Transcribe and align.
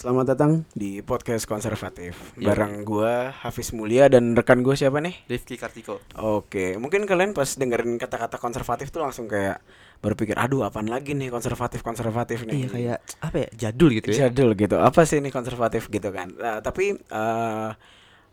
Selamat 0.00 0.32
datang 0.32 0.64
di 0.72 1.04
podcast 1.04 1.44
konservatif 1.44 2.16
Iya. 2.40 2.56
bareng 2.56 2.88
gua 2.88 3.36
Hafiz 3.44 3.68
Mulia 3.76 4.08
dan 4.08 4.32
rekan 4.32 4.64
gue 4.64 4.72
siapa 4.72 4.96
nih? 4.96 5.12
Rifki 5.28 5.60
Kartiko. 5.60 6.00
Oke, 6.16 6.80
mungkin 6.80 7.04
kalian 7.04 7.36
pas 7.36 7.44
dengerin 7.52 8.00
kata-kata 8.00 8.40
konservatif 8.40 8.88
tuh 8.88 9.04
langsung 9.04 9.28
kayak 9.28 9.60
berpikir, 10.00 10.40
aduh 10.40 10.64
apaan 10.64 10.88
lagi 10.88 11.12
nih 11.12 11.28
konservatif 11.28 11.84
konservatif 11.84 12.48
nih? 12.48 12.64
Iya 12.64 12.68
kayak 12.72 12.98
apa 13.20 13.36
ya 13.44 13.48
jadul 13.68 13.92
gitu 13.92 14.08
ya. 14.08 14.16
jadul 14.24 14.56
gitu. 14.56 14.80
Apa 14.80 15.04
sih 15.04 15.20
ini 15.20 15.28
konservatif 15.28 15.92
gitu 15.92 16.08
kan? 16.08 16.32
Nah, 16.32 16.64
tapi 16.64 16.96
eh, 16.96 17.70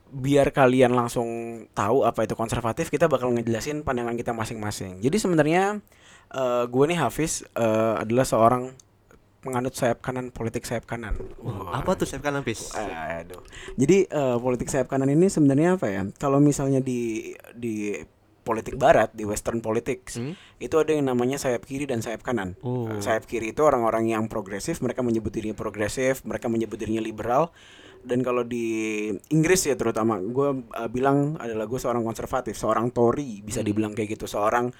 biar 0.07 0.55
kalian 0.55 0.95
langsung 0.95 1.27
tahu 1.75 2.07
apa 2.07 2.23
itu 2.23 2.39
konservatif, 2.39 2.87
kita 2.87 3.11
bakal 3.11 3.35
ngejelasin 3.35 3.83
pandangan 3.83 4.15
kita 4.15 4.31
masing-masing. 4.31 5.03
Jadi 5.03 5.19
sebenarnya 5.19 5.83
eh, 6.31 6.63
gue 6.63 6.83
nih 6.87 6.95
Hafiz 6.95 7.43
eh, 7.59 7.93
adalah 7.99 8.23
seorang 8.23 8.86
penganut 9.47 9.71
sayap 9.71 10.03
kanan 10.03 10.29
politik 10.29 10.67
sayap 10.67 10.83
kanan. 10.83 11.15
Wah. 11.39 11.79
Apa 11.79 11.95
tuh 11.95 12.03
sayap 12.03 12.27
kanan? 12.27 12.43
Aduh. 12.43 13.39
Jadi 13.79 13.97
eh, 14.03 14.37
politik 14.37 14.67
sayap 14.67 14.91
kanan 14.91 15.07
ini 15.07 15.31
sebenarnya 15.31 15.79
apa 15.79 15.87
ya? 15.87 16.03
Kalau 16.19 16.43
misalnya 16.43 16.83
di 16.83 17.31
di 17.55 17.95
politik 18.43 18.79
barat, 18.79 19.11
di 19.11 19.27
western 19.27 19.59
politics, 19.59 20.15
Hmm? 20.15 20.31
itu 20.55 20.75
ada 20.79 20.95
yang 20.95 21.03
namanya 21.03 21.35
sayap 21.35 21.67
kiri 21.67 21.83
dan 21.83 21.99
sayap 21.99 22.23
kanan. 22.23 22.55
Oh. 22.63 22.87
Eh, 22.87 23.03
sayap 23.03 23.27
kiri 23.27 23.51
itu 23.51 23.59
orang-orang 23.59 24.07
yang 24.07 24.27
progresif, 24.27 24.79
mereka 24.79 25.03
menyebut 25.03 25.35
dirinya 25.35 25.51
progresif, 25.51 26.23
mereka 26.23 26.47
menyebut 26.47 26.79
dirinya 26.79 27.03
liberal. 27.03 27.51
Dan 28.07 28.23
kalau 28.23 28.47
di 28.47 29.11
Inggris 29.35 29.67
ya 29.67 29.75
terutama, 29.75 30.23
gue 30.23 30.63
bilang 30.87 31.35
adalah 31.35 31.67
gue 31.67 31.75
seorang 31.75 32.07
konservatif, 32.07 32.55
seorang 32.55 32.87
Tory 32.95 33.43
bisa 33.43 33.59
Hmm. 33.59 33.67
dibilang 33.67 33.91
kayak 33.91 34.15
gitu, 34.15 34.31
seorang 34.31 34.71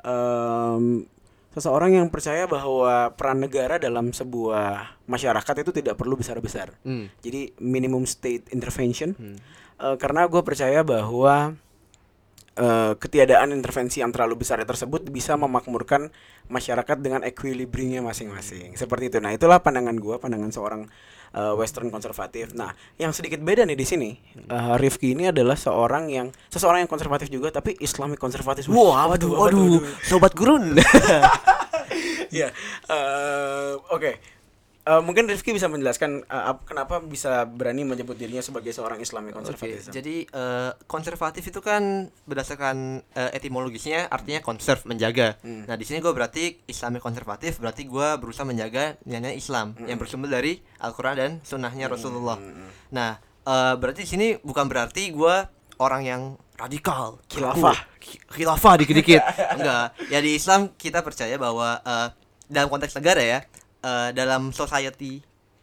em, 0.00 1.04
seseorang 1.50 1.98
yang 1.98 2.06
percaya 2.08 2.46
bahwa 2.46 3.10
peran 3.18 3.42
negara 3.42 3.76
dalam 3.82 4.14
sebuah 4.14 5.02
masyarakat 5.10 5.54
itu 5.66 5.70
tidak 5.82 5.98
perlu 5.98 6.14
besar-besar. 6.14 6.78
Hmm. 6.86 7.10
Jadi 7.22 7.58
minimum 7.58 8.06
state 8.06 8.50
intervention. 8.54 9.18
Hmm. 9.18 9.36
Eh, 9.80 9.96
karena 9.98 10.30
gue 10.30 10.42
percaya 10.46 10.86
bahwa 10.86 11.58
eh, 12.54 12.92
ketiadaan 12.94 13.50
intervensi 13.50 13.98
yang 13.98 14.14
terlalu 14.14 14.46
besar 14.46 14.62
tersebut 14.62 15.10
bisa 15.10 15.34
memakmurkan 15.34 16.14
masyarakat 16.46 16.96
dengan 17.02 17.26
equilibriumnya 17.26 18.04
masing-masing. 18.04 18.78
Seperti 18.78 19.10
itu. 19.10 19.18
Nah, 19.18 19.34
itulah 19.34 19.58
pandangan 19.58 19.98
gue, 19.98 20.16
pandangan 20.22 20.54
seorang 20.54 20.82
eh, 21.34 21.54
Western 21.56 21.88
konservatif. 21.88 22.52
Nah, 22.54 22.74
yang 22.98 23.14
sedikit 23.14 23.40
beda 23.42 23.66
nih 23.66 23.78
di 23.78 23.86
sini, 23.86 24.10
eh, 24.36 24.74
Rifki 24.78 25.14
ini 25.14 25.30
adalah 25.30 25.54
seorang 25.54 26.10
yang 26.10 26.28
seseorang 26.50 26.84
yang 26.86 26.90
konservatif 26.90 27.30
juga, 27.30 27.50
tapi 27.54 27.76
Islamic 27.78 28.18
konservatif. 28.18 28.66
Wah, 28.70 29.10
waduh, 29.10 29.30
waduh, 29.46 29.82
sobat 30.06 30.34
gurun. 30.34 30.74
Ya, 32.30 32.54
eh, 32.86 33.74
oke. 33.90 34.39
Eh, 34.80 34.96
mungkin 34.98 35.28
Rifki 35.28 35.52
bisa 35.52 35.68
menjelaskan 35.68 36.24
ap- 36.24 36.64
kenapa 36.64 36.98
bisa 36.98 37.44
berani 37.44 37.84
menyebut 37.84 38.16
dirinya 38.16 38.40
sebagai 38.40 38.72
seorang 38.72 38.96
Islamic 38.96 39.32
Oke, 39.32 39.44
konservatif. 39.44 39.92
jadi 39.92 40.24
eh, 40.24 40.70
konservatif 40.86 41.44
itu 41.44 41.60
kan 41.60 42.08
berdasarkan 42.24 43.04
eh, 43.12 43.30
etimologisnya 43.32 44.08
artinya 44.08 44.40
conserve 44.40 44.80
menjaga. 44.84 45.36
Hmm. 45.40 45.68
Nah 45.68 45.76
di 45.76 45.84
sini 45.84 46.00
gue 46.00 46.08
berarti 46.08 46.64
Islami 46.64 46.96
konservatif 46.96 47.60
berarti 47.60 47.84
gue 47.84 48.08
berusaha 48.16 48.42
menjaga 48.42 48.96
nilai 49.04 49.36
Islam 49.36 49.76
yang 49.80 50.00
bersumber 50.00 50.32
dari 50.32 50.56
Al-Quran 50.80 51.14
dan 51.14 51.30
Sunnahnya 51.44 51.84
Rasulullah. 51.86 52.40
Nah 52.88 53.20
eh, 53.20 53.74
berarti 53.76 54.02
di 54.02 54.08
sini 54.08 54.26
bukan 54.36 54.64
berarti 54.64 55.12
gue 55.12 55.34
orang 55.76 56.02
yang 56.02 56.22
radikal, 56.56 57.20
Khilafah. 57.28 57.76
khilafah 58.28 58.74
dikit-dikit. 58.80 59.20
Enggak. 59.56 59.92
Ya 60.08 60.20
di 60.20 60.36
Islam 60.36 60.72
kita 60.74 61.00
percaya 61.00 61.36
bahwa 61.36 61.80
eh, 61.80 62.08
dalam 62.48 62.68
konteks 62.68 62.96
negara 62.96 63.20
ya, 63.20 63.38
eh, 63.80 64.10
dalam 64.12 64.50
society, 64.50 65.20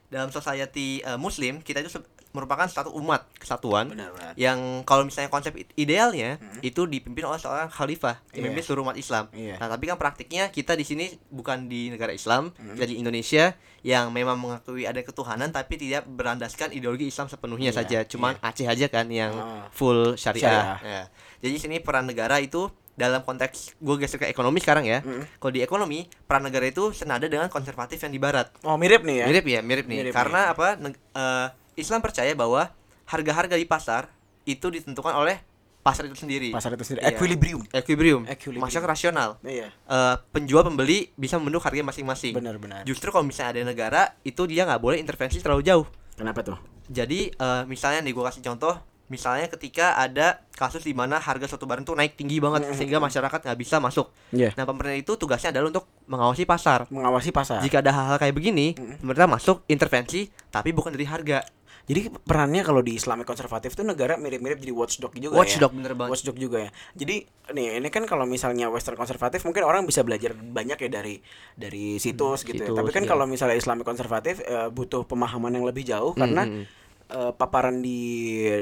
dalam 0.08 0.30
society 0.30 1.00
eh, 1.00 1.16
Muslim 1.16 1.60
kita 1.60 1.80
itu 1.80 1.92
merupakan 2.28 2.70
satu 2.70 2.94
umat 2.94 3.26
kesatuan 3.34 3.90
Benar-benar. 3.90 4.38
yang 4.38 4.84
kalau 4.84 5.02
misalnya 5.02 5.26
konsep 5.28 5.58
idealnya 5.74 6.38
itu 6.62 6.86
dipimpin 6.86 7.26
oleh 7.26 7.40
seorang 7.40 7.66
khalifah 7.66 8.22
memimpin 8.32 8.62
seluruh 8.62 8.86
umat 8.86 8.94
Islam. 8.94 9.26
Iya. 9.34 9.58
Nah, 9.58 9.66
tapi 9.68 9.90
kan 9.90 9.98
praktiknya 9.98 10.46
kita 10.48 10.78
di 10.78 10.86
sini 10.86 11.06
bukan 11.34 11.66
di 11.66 11.90
negara 11.90 12.14
Islam, 12.14 12.54
kita 12.54 12.86
di 12.86 13.02
Indonesia 13.02 13.58
yang 13.82 14.12
memang 14.12 14.38
mengakui 14.38 14.86
ada 14.86 15.02
ketuhanan 15.02 15.50
tapi 15.50 15.82
tidak 15.82 16.06
berandaskan 16.06 16.70
ideologi 16.72 17.10
Islam 17.10 17.26
sepenuhnya 17.26 17.72
Iya, 17.74 17.78
saja. 17.80 18.00
Cuman 18.06 18.38
Aceh 18.38 18.68
aja 18.68 18.86
kan 18.86 19.08
yang 19.10 19.34
Ah. 19.34 19.66
full 19.72 20.14
syariah. 20.14 20.46
Syariah. 20.46 20.78
Ya. 20.84 21.04
Jadi 21.42 21.52
di 21.52 21.62
sini 21.64 21.76
peran 21.80 22.06
negara 22.06 22.38
itu 22.38 22.70
dalam 22.98 23.22
konteks 23.22 23.78
gue 23.78 23.96
geser 23.96 24.18
ke 24.18 24.26
ekonomi 24.26 24.58
sekarang 24.58 24.84
ya. 24.84 25.06
Kalau 25.38 25.54
di 25.54 25.62
ekonomi 25.62 26.00
peran 26.26 26.42
negara 26.42 26.66
itu 26.66 26.90
senada 26.92 27.30
dengan 27.30 27.46
konservatif 27.48 28.02
yang 28.02 28.10
di 28.10 28.18
barat. 28.18 28.50
Oh, 28.66 28.74
mirip 28.76 29.06
nih 29.06 29.22
ya. 29.22 29.26
Mirip 29.30 29.46
ya, 29.46 29.60
mirip 29.62 29.86
nih. 29.86 29.98
Mirip 30.02 30.14
Karena 30.14 30.52
apa? 30.52 30.74
neg- 30.76 30.98
eh, 31.14 31.48
Islam 31.78 32.02
percaya 32.02 32.34
bahwa 32.34 32.74
harga-harga 33.06 33.54
di 33.54 33.64
pasar 33.64 34.10
itu 34.44 34.66
ditentukan 34.68 35.14
oleh 35.14 35.38
pasar 35.80 36.04
itu 36.04 36.18
sendiri. 36.18 36.50
Pasar 36.50 36.74
itu 36.74 36.84
sendiri 36.84 37.06
Iya. 37.06 37.14
equilibrium. 37.14 37.62
Equilibrium. 37.70 38.22
Equilibrium. 38.26 38.66
Masyarakat 38.66 38.90
rasional. 38.90 39.30
Iya. 39.40 39.70
Eh, 39.70 40.16
penjual 40.34 40.66
pembeli 40.66 41.14
bisa 41.14 41.38
membentuk 41.38 41.64
harga 41.64 41.86
masing-masing. 41.86 42.34
Benar-benar. 42.34 42.82
Justru 42.84 43.08
kalau 43.08 43.24
misalnya 43.24 43.56
ada 43.56 43.64
negara 43.64 44.02
itu 44.22 44.42
dia 44.44 44.66
nggak 44.66 44.82
boleh 44.82 44.98
intervensi 44.98 45.38
terlalu 45.38 45.64
jauh. 45.64 45.86
Kenapa 46.18 46.42
tuh? 46.42 46.58
Jadi 46.90 47.30
eh, 47.30 47.62
misalnya 47.64 48.02
nih 48.02 48.12
gue 48.12 48.26
kasih 48.26 48.42
contoh, 48.42 48.74
misalnya 49.08 49.48
ketika 49.48 49.96
ada 49.96 50.44
kasus 50.56 50.84
di 50.84 50.92
mana 50.92 51.20
harga 51.20 51.48
suatu 51.48 51.64
barang 51.64 51.88
tuh 51.88 51.96
naik 51.96 52.20
tinggi 52.20 52.44
banget 52.44 52.76
sehingga 52.76 53.00
masyarakat 53.00 53.40
nggak 53.40 53.60
bisa 53.60 53.80
masuk. 53.80 54.12
Iya. 54.36 54.52
Nah 54.60 54.68
pemerintah 54.68 55.00
itu 55.00 55.14
tugasnya 55.16 55.56
adalah 55.56 55.72
untuk 55.72 55.88
mengawasi 56.08 56.44
pasar. 56.44 56.86
Mengawasi 56.92 57.32
pasar. 57.32 57.64
Jika 57.64 57.80
ada 57.80 57.92
hal-hal 57.96 58.18
kayak 58.20 58.36
begini, 58.36 58.76
pemerintah 58.76 59.30
masuk 59.32 59.64
intervensi 59.72 60.28
tapi 60.52 60.76
bukan 60.76 60.92
dari 60.92 61.08
harga. 61.08 61.40
Jadi 61.88 62.12
perannya 62.12 62.68
kalau 62.68 62.84
di 62.84 63.00
Islamic 63.00 63.24
konservatif 63.24 63.72
tuh 63.72 63.88
negara 63.88 64.20
mirip-mirip 64.20 64.60
jadi 64.60 64.76
watchdog 64.76 65.16
juga 65.16 65.40
Watchdog, 65.40 65.72
ya. 65.72 65.78
bener 65.80 65.94
banget. 65.96 66.12
Watchdog 66.12 66.36
juga 66.36 66.68
ya. 66.68 66.72
Jadi 67.00 67.24
nih 67.56 67.80
ini 67.80 67.88
kan 67.88 68.04
kalau 68.04 68.28
misalnya 68.28 68.68
Western 68.68 69.00
konservatif 69.00 69.48
mungkin 69.48 69.64
orang 69.64 69.88
bisa 69.88 70.04
belajar 70.04 70.36
banyak 70.36 70.76
ya 70.84 70.90
dari 70.92 71.24
dari 71.56 71.96
situs 71.96 72.44
gitu. 72.44 72.60
ya. 72.60 72.68
situs, 72.68 72.76
Tapi 72.76 72.92
kan 72.92 73.08
iya. 73.08 73.10
kalau 73.16 73.24
misalnya 73.24 73.56
Islamic 73.56 73.88
konservatif 73.88 74.44
eh, 74.44 74.68
butuh 74.68 75.08
pemahaman 75.08 75.56
yang 75.56 75.64
lebih 75.64 75.88
jauh 75.88 76.12
karena 76.12 76.44
hmm. 76.44 76.87
Eh, 77.10 77.32
paparan 77.32 77.80
di 77.80 78.00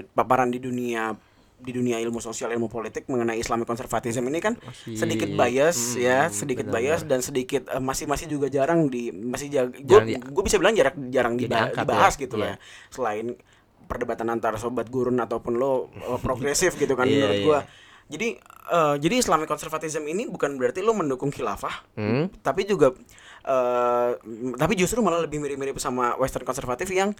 paparan 0.07 0.47
di 0.47 0.57
dunia 0.57 1.13
di 1.55 1.71
dunia 1.71 1.97
ilmu 1.97 2.19
sosial 2.19 2.51
ilmu 2.51 2.67
politik 2.67 3.07
mengenai 3.07 3.37
Islamic 3.37 3.63
konservatisme 3.63 4.21
ini 4.23 4.37
kan 4.39 4.53
Masih- 4.55 4.97
sedikit 4.97 5.29
bias 5.31 5.95
Hmm, 5.95 6.03
ya 6.03 6.19
sedikit 6.29 6.65
benar, 6.65 6.75
bias 6.75 7.01
dan 7.03 7.19
sedikit 7.19 7.65
eh, 7.65 7.79
masih 7.79 8.05
masih 8.05 8.27
juga 8.27 8.47
jarang 8.47 8.85
di 8.85 9.09
masih 9.09 9.47
gue 9.71 9.99
gue 10.13 10.43
bisa 10.43 10.55
bilang 10.55 10.73
jarang 10.73 10.93
jarang 11.09 11.33
diba- 11.33 11.55
Diangkat 11.71 11.81
dibahas 11.81 12.13
ya, 12.13 12.21
gitu 12.21 12.35
lah 12.35 12.47
ya. 12.49 12.57
selain 12.89 13.33
perdebatan 13.81 14.27
antara 14.29 14.55
sobat 14.55 14.89
gurun 14.89 15.15
ataupun 15.17 15.53
lo 15.55 15.71
eh, 15.95 16.19
progresif 16.19 16.75
gitu 16.75 16.93
kan 16.93 17.07
Iya, 17.07 17.13
menurut 17.15 17.33
iya. 17.33 17.45
gua 17.45 17.59
jadi 18.05 18.27
eh, 18.67 18.95
jadi 18.99 19.15
Islamic 19.17 19.47
konservatisme 19.47 20.03
ini 20.03 20.27
bukan 20.27 20.59
berarti 20.59 20.79
lo 20.79 20.91
mendukung 20.91 21.29
khilafah 21.29 21.87
Hmm. 21.95 22.29
tapi 22.41 22.65
juga 22.65 22.91
eh, 23.43 24.11
tapi 24.53 24.73
justru 24.75 24.99
malah 24.99 25.23
lebih 25.23 25.39
mirip-mirip 25.39 25.77
sama 25.77 26.13
Western 26.15 26.43
konservatif 26.43 26.91
yang 26.91 27.15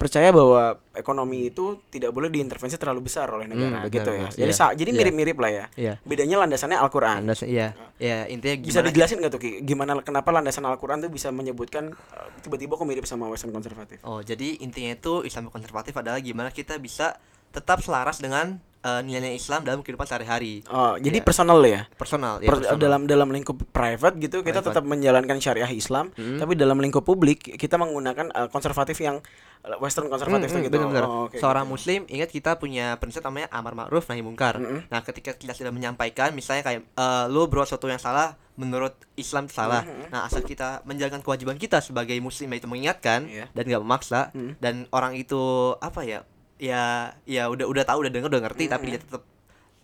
percaya 0.00 0.32
bahwa 0.32 0.80
ekonomi 0.96 1.52
itu 1.52 1.76
tidak 1.92 2.16
boleh 2.16 2.32
diintervensi 2.32 2.80
terlalu 2.80 3.04
besar 3.04 3.28
oleh 3.28 3.44
negara 3.44 3.84
Hmm, 3.84 3.92
benar, 3.92 3.92
gitu 3.92 4.10
ya. 4.16 4.28
Jadi 4.32 4.52
sa- 4.56 4.72
jadi 4.72 4.88
Iya. 4.88 4.98
mirip-mirip 4.98 5.36
lah 5.36 5.50
ya. 5.52 5.64
Iya. 5.76 5.94
Bedanya 6.00 6.40
landasannya 6.40 6.80
Al-Qur'an. 6.80 7.20
Anda 7.20 7.36
iya. 7.44 7.76
Ya, 8.00 8.24
intinya 8.24 8.56
Bisa 8.56 8.80
gimana 8.80 8.86
dijelasin 8.88 9.16
nggak 9.20 9.32
tuh 9.36 9.42
Ki? 9.44 9.50
Gimana 9.60 10.00
kenapa 10.00 10.32
landasan 10.32 10.64
Al-Qur'an 10.64 11.04
tuh 11.04 11.12
bisa 11.12 11.28
menyebutkan 11.28 11.92
eh, 11.92 12.28
tiba-tiba 12.40 12.80
kok 12.80 12.88
mirip 12.88 13.04
sama 13.04 13.28
Western 13.28 13.52
konservatif? 13.52 14.00
Oh, 14.00 14.24
jadi 14.24 14.56
intinya 14.58 14.96
itu 14.96 15.20
Islam 15.20 15.52
konservatif 15.52 15.92
adalah 15.94 16.16
gimana 16.18 16.48
kita 16.48 16.80
bisa 16.80 17.20
tetap 17.50 17.84
selaras 17.84 18.16
dengan 18.18 18.56
eh, 18.80 19.00
nilai-nilai 19.00 19.34
Islam 19.34 19.60
dalam 19.60 19.80
kehidupan 19.80 20.04
sehari-hari. 20.04 20.64
Oh, 20.66 20.96
jadi 20.96 21.18
Iya. 21.18 21.24
personal 21.24 21.60
ya. 21.60 21.84
Personal, 21.92 22.34
ya, 22.38 22.48
Per- 22.48 22.60
personal. 22.60 22.78
dalam 22.78 23.00
dalam 23.04 23.28
lingkup 23.28 23.56
private 23.68 24.16
gitu 24.18 24.40
kita 24.40 24.58
Private. 24.58 24.66
tetap 24.72 24.84
menjalankan 24.84 25.36
syariah 25.36 25.68
Islam, 25.68 26.10
Hmm. 26.10 26.36
tapi 26.36 26.52
dalam 26.54 26.76
lingkup 26.76 27.02
publik 27.02 27.38
kita 27.54 27.76
menggunakan 27.76 28.30
eh, 28.30 28.48
konservatif 28.48 28.96
yang 28.98 29.20
eh, 29.60 29.76
Western 29.76 30.08
konservatif 30.08 30.48
Hmm, 30.48 30.56
hmm, 30.56 30.64
gitu. 30.64 30.74
benar-benar. 30.74 31.04
Oh, 31.04 31.28
oke, 31.28 31.36
Seorang 31.36 31.64
gitu. 31.64 31.72
muslim 31.74 32.00
ingat 32.08 32.28
kita 32.28 32.56
punya 32.56 32.96
prinsip 32.96 33.20
namanya 33.20 33.48
amar 33.50 33.74
ma'ruf 33.74 34.08
nahi 34.08 34.20
mungkar. 34.20 34.56
Mm-mm. 34.56 34.88
Nah, 34.88 35.00
ketika 35.00 35.32
kita 35.32 35.52
sudah 35.52 35.68
menyampaikan 35.68 36.32
misalnya 36.32 36.62
kayak 36.62 36.80
eh, 36.86 37.24
lu 37.26 37.44
berbuat 37.44 37.66
sesuatu 37.66 37.84
yang 37.86 37.98
salah 37.98 38.32
menurut 38.54 38.92
Islam 39.14 39.44
itu 39.44 39.54
salah. 39.54 39.80
Nah, 40.08 40.24
asal 40.24 40.40
kita 40.42 40.80
menjalankan 40.82 41.20
kewajiban 41.20 41.56
kita 41.56 41.80
sebagai 41.80 42.16
muslim 42.18 42.48
yaitu 42.50 42.64
mengingatkan 42.66 43.24
Iya. 43.24 43.48
dan 43.50 43.62
nggak 43.62 43.82
memaksa 43.82 44.20
Mm. 44.30 44.52
dan 44.56 44.74
orang 44.90 45.12
itu 45.14 45.40
apa 45.76 46.00
ya? 46.02 46.24
Ya 46.60 47.16
ya 47.24 47.48
udah 47.48 47.64
udah 47.64 47.84
tahu 47.88 48.04
udah 48.04 48.12
dengar 48.12 48.28
udah 48.28 48.42
ngerti 48.44 48.68
tapi 48.68 48.92
dia 48.92 49.00
tetap 49.00 49.24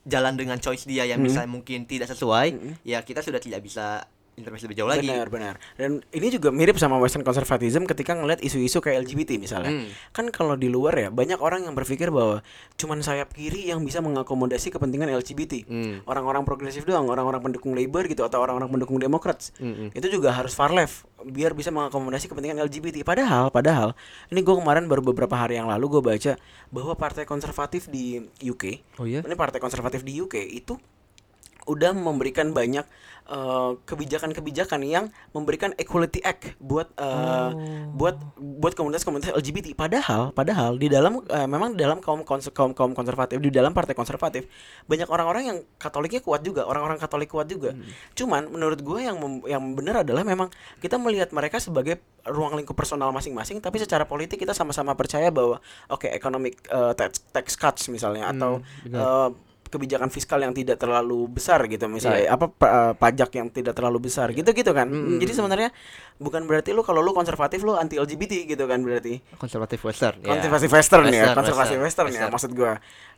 jalan 0.07 0.37
dengan 0.37 0.61
choice 0.61 0.85
dia 0.85 1.03
yang 1.03 1.19
Mm. 1.19 1.27
misalnya 1.27 1.51
mungkin 1.51 1.83
tidak 1.83 2.07
sesuai, 2.07 2.49
Mm. 2.53 2.73
ya 2.85 3.01
kita 3.03 3.25
sudah 3.25 3.41
tidak 3.41 3.65
bisa 3.65 4.05
intervensi 4.37 4.69
lebih 4.69 4.79
jauh 4.85 4.91
lagi. 4.93 5.09
Benar, 5.09 5.27
benar. 5.33 5.55
Dan 5.81 6.05
ini 6.13 6.27
juga 6.29 6.53
mirip 6.53 6.77
sama 6.77 7.01
Western 7.01 7.25
conservatism 7.25 7.89
ketika 7.89 8.13
ngelihat 8.13 8.45
isu-isu 8.45 8.85
kayak 8.85 9.09
LGBT 9.09 9.41
misalnya. 9.41 9.73
Hmm. 9.73 9.89
Kan 10.13 10.29
kalau 10.29 10.55
di 10.55 10.69
luar 10.69 10.93
ya 10.97 11.09
banyak 11.09 11.41
orang 11.41 11.65
yang 11.65 11.73
berpikir 11.73 12.13
bahwa 12.13 12.45
cuman 12.77 13.01
sayap 13.01 13.33
kiri 13.33 13.73
yang 13.73 13.81
bisa 13.83 14.05
mengakomodasi 14.05 14.69
kepentingan 14.71 15.09
LGBT. 15.09 15.65
Hmm. 15.67 15.95
Orang-orang 16.05 16.45
progresif 16.45 16.85
doang, 16.85 17.09
orang-orang 17.09 17.41
pendukung 17.41 17.73
Labor 17.73 18.05
gitu 18.07 18.23
atau 18.23 18.39
orang-orang 18.45 18.69
pendukung 18.69 19.01
Democrats. 19.01 19.57
Hmm, 19.57 19.89
Itu 19.97 20.13
juga 20.13 20.31
harus 20.37 20.53
far 20.53 20.71
left 20.71 21.09
biar 21.27 21.57
bisa 21.57 21.73
mengakomodasi 21.73 22.29
kepentingan 22.29 22.61
LGBT. 22.69 23.03
Padahal, 23.03 23.49
padahal 23.49 23.97
ini 24.29 24.45
gue 24.45 24.55
kemarin 24.55 24.85
baru 24.87 25.01
beberapa 25.03 25.33
hari 25.35 25.57
yang 25.59 25.67
lalu 25.67 25.99
gue 25.99 26.03
baca 26.05 26.33
bahwa 26.69 26.93
partai 26.95 27.25
konservatif 27.25 27.89
di 27.89 28.21
UK, 28.45 28.85
Oh 29.01 29.07
iya? 29.09 29.25
ini 29.25 29.35
partai 29.35 29.59
konservatif 29.59 30.05
di 30.05 30.21
UK 30.21 30.39
itu 30.45 30.77
udah 31.67 31.91
memberikan 31.93 32.55
banyak 32.55 32.87
eh, 33.27 33.71
kebijakan-kebijakan 33.85 34.81
yang 34.87 35.11
memberikan 35.35 35.75
equality 35.77 36.23
act 36.23 36.55
buat 36.63 36.89
eh, 36.95 37.51
buat 37.91 38.17
buat 38.39 38.73
komunitas-komunitas 38.79 39.35
LGBT. 39.35 39.75
Padahal 39.75 40.31
padahal 40.31 40.79
di 40.79 40.87
dalam 40.87 41.21
eh, 41.27 41.49
memang 41.51 41.75
di 41.75 41.83
dalam 41.83 41.99
kaum 41.99 42.23
konser- 42.23 42.55
kaum 42.55 42.71
kaum 42.71 42.95
konservatif 42.95 43.43
di 43.43 43.51
dalam 43.51 43.75
partai 43.75 43.99
konservatif 43.99 44.47
banyak 44.87 45.11
orang-orang 45.11 45.43
yang 45.45 45.59
Katoliknya 45.77 46.23
kuat 46.23 46.47
juga, 46.47 46.65
orang-orang 46.65 46.97
Katolik 46.97 47.29
kuat 47.29 47.51
juga. 47.51 47.75
Cuman 48.15 48.47
menurut 48.47 48.81
gue 48.81 49.01
yang 49.03 49.19
mem- 49.19 49.45
yang 49.47 49.63
benar 49.75 50.07
adalah 50.07 50.23
memang 50.23 50.49
kita 50.79 50.95
melihat 50.97 51.35
mereka 51.35 51.59
sebagai 51.59 51.99
ruang 52.27 52.55
lingkup 52.55 52.75
personal 52.75 53.11
masing-masing, 53.11 53.59
tapi 53.59 53.79
secara 53.79 54.03
politik 54.03 54.39
kita 54.39 54.51
sama-sama 54.51 54.95
percaya 54.95 55.31
bahwa 55.31 55.59
oke 55.91 56.07
economic 56.07 56.59
eh, 56.67 56.93
tax, 56.95 57.27
tax 57.31 57.59
cuts 57.59 57.91
misalnya 57.91 58.31
atau 58.31 58.63
eh, 58.87 59.29
kebijakan 59.67 60.09
fiskal 60.09 60.39
yang 60.39 60.51
tidak 60.51 60.77
terlalu 60.77 61.27
besar 61.29 61.65
gitu 61.65 61.87
misalnya 61.87 62.29
apa 62.29 62.47
pa- 62.47 62.71
eh, 62.71 62.93
pajak 62.95 63.31
yang 63.33 63.49
tidak 63.49 63.73
terlalu 63.73 63.99
besar 64.03 64.31
gitu-gitu 64.31 64.71
kan. 64.71 64.87
Jadi 65.17 65.33
sebenarnya 65.33 65.71
bukan 66.17 66.45
berarti 66.45 66.71
lu 66.71 66.81
kalau 66.81 66.99
lu 66.99 67.11
konservatif 67.11 67.61
lu 67.61 67.75
anti 67.75 67.95
LGBT 67.95 68.47
gitu 68.47 68.65
kan 68.65 68.81
berarti. 68.81 69.21
Konservatif 69.35 69.83
Western. 69.83 70.19
ya. 70.19 70.33
Konservasi 70.33 70.67
western, 70.67 71.05
ya, 71.07 71.11
Western, 71.27 71.37
konservasi 71.37 71.75
western, 71.75 71.83
western, 71.83 72.07
ya 72.07 72.13
western. 72.13 72.33
maksud 72.33 72.51
gua. 72.53 72.73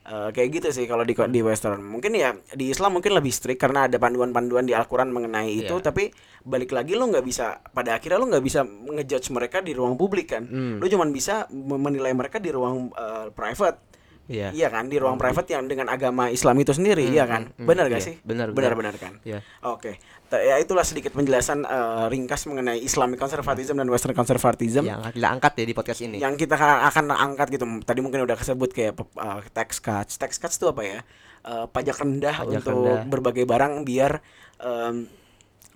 Eh, 0.05 0.31
kayak 0.33 0.49
gitu 0.51 0.69
sih 0.73 0.85
kalau 0.85 1.03
di 1.03 1.13
di 1.13 1.41
western. 1.41 1.81
Mungkin 1.81 2.13
ya 2.13 2.33
di 2.51 2.69
Islam 2.69 2.97
mungkin 2.97 3.13
lebih 3.13 3.29
strict 3.29 3.59
karena 3.59 3.85
ada 3.85 3.97
panduan-panduan 3.97 4.65
di 4.65 4.73
Al-Qur'an 4.73 5.09
mengenai 5.09 5.53
itu, 5.59 5.69
Iya. 5.71 5.85
tapi 5.85 6.09
balik 6.41 6.73
lagi 6.73 6.97
lu 6.97 7.07
nggak 7.07 7.21
bisa 7.21 7.61
pada 7.69 7.93
akhirnya 7.93 8.17
lu 8.17 8.27
nggak 8.27 8.41
bisa 8.41 8.65
ngejudge 8.65 9.29
mereka 9.29 9.61
di 9.61 9.77
ruang 9.77 9.95
publik 9.95 10.33
kan. 10.33 10.43
Hmm. 10.43 10.81
Lu 10.81 10.87
cuman 10.87 11.11
bisa 11.11 11.45
menilai 11.51 12.11
mereka 12.11 12.37
di 12.37 12.49
ruang 12.49 12.89
eh, 12.91 13.29
private. 13.31 13.88
Iya. 14.29 14.53
Iya 14.53 14.69
kan, 14.69 14.87
di 14.87 14.97
ruang 14.97 15.17
private 15.17 15.49
yang 15.49 15.65
dengan 15.65 15.89
agama 15.89 16.29
Islam 16.29 16.53
itu 16.55 16.71
sendiri, 16.71 17.01
iya 17.03 17.25
kan? 17.25 17.49
hmm, 17.49 17.65
Benar 17.65 17.89
gak 17.89 17.97
iya, 17.97 18.09
sih? 18.13 18.17
benar, 18.21 18.53
benar. 18.53 18.77
benar 18.77 18.95
kan? 18.95 19.17
Iya. 19.25 19.41
Oke. 19.65 19.97
Ta- 20.29 20.39
Ya 20.39 20.61
itulah 20.61 20.85
sedikit 20.85 21.11
penjelasan 21.11 21.65
eh, 21.65 22.05
ringkas 22.07 22.45
mengenai 22.45 22.77
Islamic 22.79 23.17
conservatism 23.17 23.75
dan 23.75 23.89
Western 23.89 24.13
conservatism 24.13 24.85
Yang 24.85 25.17
kita 25.17 25.29
angkat 25.31 25.53
ya 25.55 25.65
di 25.65 25.73
podcast 25.73 26.01
ini. 26.05 26.17
yang 26.21 26.37
kita 26.37 26.55
ka- 26.55 26.85
akan 26.87 27.09
angkat 27.11 27.49
gitu. 27.51 27.65
Tadi 27.81 28.01
mungkin 28.01 28.21
udah 28.23 28.37
kesebut 28.37 28.69
kayak 28.71 28.93
uh, 29.17 29.41
tax 29.51 29.81
cuts. 29.81 30.21
Tax 30.21 30.37
cuts 30.37 30.61
itu 30.61 30.69
apa 30.69 30.83
ya? 30.85 31.01
Uh, 31.41 31.65
pajak 31.65 31.97
rendah 31.97 32.37
Pajak 32.39 32.61
untuk 32.61 32.77
rendah. 32.85 33.03
berbagai 33.09 33.49
barang 33.49 33.81
biar 33.83 34.21
um, 34.61 35.09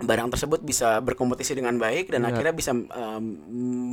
barang 0.03 0.29
tersebut 0.35 0.61
bisa 0.63 0.99
berkompetisi 1.01 1.55
dengan 1.57 1.79
baik 1.79 2.11
dan 2.11 2.27
Benar. 2.27 2.35
akhirnya 2.35 2.55
bisa 2.55 2.73
um, 2.75 3.23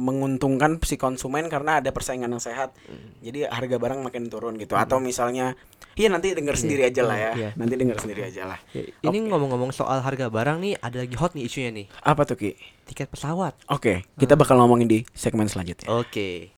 menguntungkan 0.03 0.81
si 0.83 0.97
konsumen 0.97 1.47
karena 1.47 1.79
ada 1.79 1.93
persaingan 1.93 2.29
yang 2.33 2.43
sehat. 2.43 2.73
Hmm. 2.89 3.15
Jadi 3.21 3.45
harga 3.45 3.77
barang 3.77 3.99
makin 4.01 4.27
turun 4.27 4.57
gitu. 4.57 4.73
Atau 4.75 4.97
misalnya 4.99 5.53
Iya 5.99 6.07
nanti 6.07 6.31
dengar 6.31 6.55
sendiri 6.55 6.87
aja 6.87 7.03
lah 7.03 7.17
ya. 7.19 7.31
Iya. 7.35 7.49
Nanti 7.59 7.75
dengar 7.75 7.99
sendiri 7.99 8.23
aja 8.23 8.47
lah. 8.47 8.59
Ya, 8.71 8.87
Ini 9.03 9.19
ngomong-ngomong 9.27 9.75
soal 9.75 9.99
harga 9.99 10.31
barang 10.31 10.63
nih, 10.63 10.79
ada 10.79 11.03
lagi 11.03 11.15
hot 11.19 11.35
nih 11.35 11.43
isunya 11.43 11.75
nih. 11.75 11.85
Apa 12.07 12.23
tuh 12.23 12.39
Ki? 12.39 12.55
Tiket 12.87 13.11
pesawat. 13.11 13.59
Oke, 13.67 14.07
kita 14.15 14.39
bakal 14.39 14.63
ngomongin 14.63 14.87
di 14.87 14.99
segmen 15.11 15.51
selanjutnya. 15.51 15.91
Oke. 15.91 16.55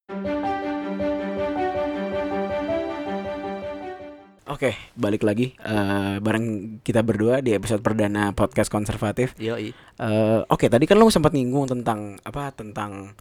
Oke, 4.51 4.75
balik 4.99 5.23
lagi 5.23 5.55
eh, 5.63 6.19
bareng 6.19 6.77
kita 6.83 6.99
berdua 7.07 7.39
di 7.39 7.55
episode 7.55 7.79
perdana 7.79 8.35
podcast 8.35 8.67
konservatif. 8.67 9.31
Yoi. 9.39 9.71
Eh, 9.71 10.39
Oke, 10.51 10.67
tadi 10.67 10.83
kan 10.83 10.99
lo 10.99 11.07
sempat 11.07 11.31
nyinggung 11.31 11.71
tentang 11.71 12.19
apa? 12.27 12.51
Tentang 12.51 13.15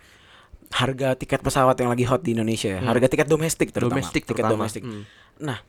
harga 0.74 1.14
tiket 1.14 1.38
pesawat 1.38 1.78
yang 1.78 1.94
lagi 1.94 2.02
hot 2.02 2.26
di 2.26 2.34
Indonesia. 2.34 2.74
ya. 2.74 2.82
Harga 2.82 3.06
tiket 3.06 3.30
domestik 3.30 3.70
terutama. 3.70 4.02
Domestik 4.02 4.26
tiket 4.26 4.42
terutama. 4.42 4.66
domestik. 4.66 4.82
Hmm. 4.82 5.06
Nah, 5.38 5.62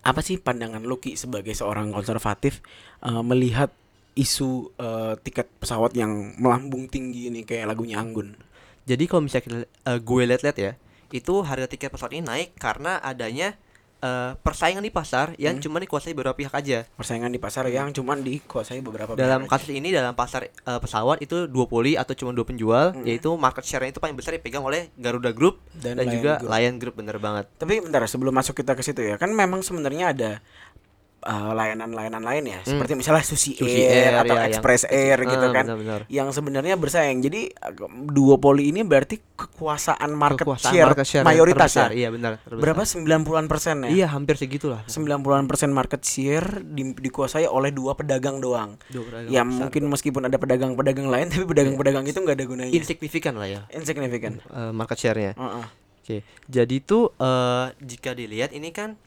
apa 0.00 0.20
sih 0.24 0.40
pandangan 0.40 0.80
lo 0.80 0.96
Ki 0.96 1.12
sebagai 1.12 1.52
seorang 1.52 1.92
konservatif 1.92 2.64
eh, 3.04 3.20
melihat 3.20 3.68
isu 4.16 4.72
eh, 4.80 5.20
tiket 5.20 5.60
pesawat 5.60 5.92
yang 5.92 6.40
melambung 6.40 6.88
tinggi 6.88 7.28
ini 7.28 7.44
kayak 7.44 7.68
lagunya 7.68 8.00
Anggun? 8.00 8.32
Jadi 8.88 9.04
kalau 9.12 9.28
misalnya 9.28 9.68
eh, 9.68 9.98
gue 10.00 10.22
lihat-lihat 10.24 10.56
ya, 10.56 10.72
itu 11.12 11.34
harga 11.44 11.68
tiket 11.68 11.92
pesawat 11.92 12.16
ini 12.16 12.24
naik 12.24 12.56
karena 12.56 12.96
adanya 13.04 13.60
eh, 14.04 14.30
persaingan 14.36 14.84
di 14.84 14.92
pasar 14.92 15.32
yang 15.40 15.56
cuma 15.64 15.80
dikuasai 15.80 16.12
beberapa 16.12 16.36
pihak 16.36 16.52
aja. 16.52 16.84
Persaingan 16.92 17.32
di 17.32 17.40
pasar 17.40 17.64
yang 17.72 17.88
cuman 17.96 18.20
dikuasai 18.20 18.84
beberapa 18.84 19.16
Dalam 19.16 19.48
aja. 19.48 19.50
kasus 19.56 19.72
ini 19.72 19.88
dalam 19.88 20.12
pasar 20.12 20.52
eh, 20.52 20.80
pesawat 20.84 21.24
itu 21.24 21.48
duopoli 21.48 21.96
atau 21.96 22.12
cuma 22.12 22.36
dua 22.36 22.44
penjual, 22.44 22.92
yaitu 23.08 23.32
market 23.40 23.64
share 23.64 23.88
itu 23.88 23.96
paling 23.96 24.14
besar 24.14 24.36
dipegang 24.36 24.60
oleh 24.60 24.92
Garuda 25.00 25.32
Group 25.32 25.64
Dan 25.72 25.96
dan, 25.96 26.04
Lion 26.04 26.14
juga 26.20 26.32
Group. 26.36 26.50
Lion 26.52 26.74
Group 26.76 26.94
bener 27.00 27.16
banget. 27.16 27.44
Tapi 27.56 27.80
bentar 27.80 28.04
sebelum 28.04 28.36
masuk 28.36 28.60
kita 28.60 28.76
ke 28.76 28.84
situ 28.84 29.00
ya, 29.00 29.16
kan 29.16 29.32
memang 29.32 29.64
sebenarnya 29.64 30.12
ada 30.12 30.30
uh, 31.24 31.52
layanan-layanan 31.52 32.20
lain 32.20 32.44
ya, 32.46 32.58
seperti 32.62 32.94
misalnya 32.94 33.20
Susi, 33.20 33.52
Hmm. 33.52 33.60
Susi 33.60 33.80
Air, 33.80 33.90
Air, 33.90 34.14
atau 34.20 34.28
ya, 34.30 34.38
yang- 34.38 34.48
Express 34.48 34.82
Air 34.86 35.18
gitu 35.22 35.40
Ah, 35.42 35.52
kan, 35.52 35.64
benar-benar. 35.66 36.00
yang 36.06 36.28
sebenarnya 36.30 36.74
bersaing. 36.74 37.18
Jadi 37.18 37.48
uh, 37.50 37.72
duopoli 38.06 38.68
ini 38.68 38.80
berarti 38.80 39.16
kekuasaan 39.34 40.10
market 40.10 40.44
Kekuasaan 40.44 40.70
share, 40.70 40.86
market 40.86 41.06
share 41.06 41.20
yang 41.20 41.26
mayoritas 41.26 41.70
terbesar. 41.70 41.88
ya. 41.88 41.96
Iya 41.96 42.08
benar. 42.10 42.32
terbesar. 42.38 42.60
Berapa 42.60 42.82
90-an 42.84 43.46
persen 43.46 43.76
ya? 43.80 43.88
Iya 43.90 44.06
hampir 44.08 44.34
segitulah. 44.36 44.80
90-an 44.84 45.44
persen 45.44 45.70
market 45.70 46.00
share 46.00 46.46
di- 46.62 46.94
dikuasai 46.94 47.44
oleh 47.46 47.70
dua 47.70 47.92
pedagang 47.94 48.38
doang. 48.38 48.76
Dua 48.86 49.02
pedagang 49.02 49.30
Ya 49.30 49.40
besar. 49.40 49.56
mungkin 49.58 49.82
meskipun 49.88 50.22
ada 50.22 50.36
pedagang-pedagang 50.36 51.06
lain, 51.06 51.26
tapi 51.28 51.44
pedagang-pedagang 51.44 52.04
itu 52.04 52.16
nggak 52.16 52.34
ada 52.34 52.44
gunanya. 52.44 52.72
insignifikan 52.74 53.34
lah 53.34 53.46
ya 53.46 53.60
Insignificant. 53.70 54.38
eh, 54.40 54.70
market 54.70 54.96
share-nya. 54.96 55.32
Heeh. 55.34 55.66
Oke, 55.96 56.16
jadi 56.44 56.76
tuh 56.78 57.10
eh, 57.14 57.66
jika 57.80 58.12
dilihat 58.12 58.52
ini 58.52 58.68
kan 58.70 59.00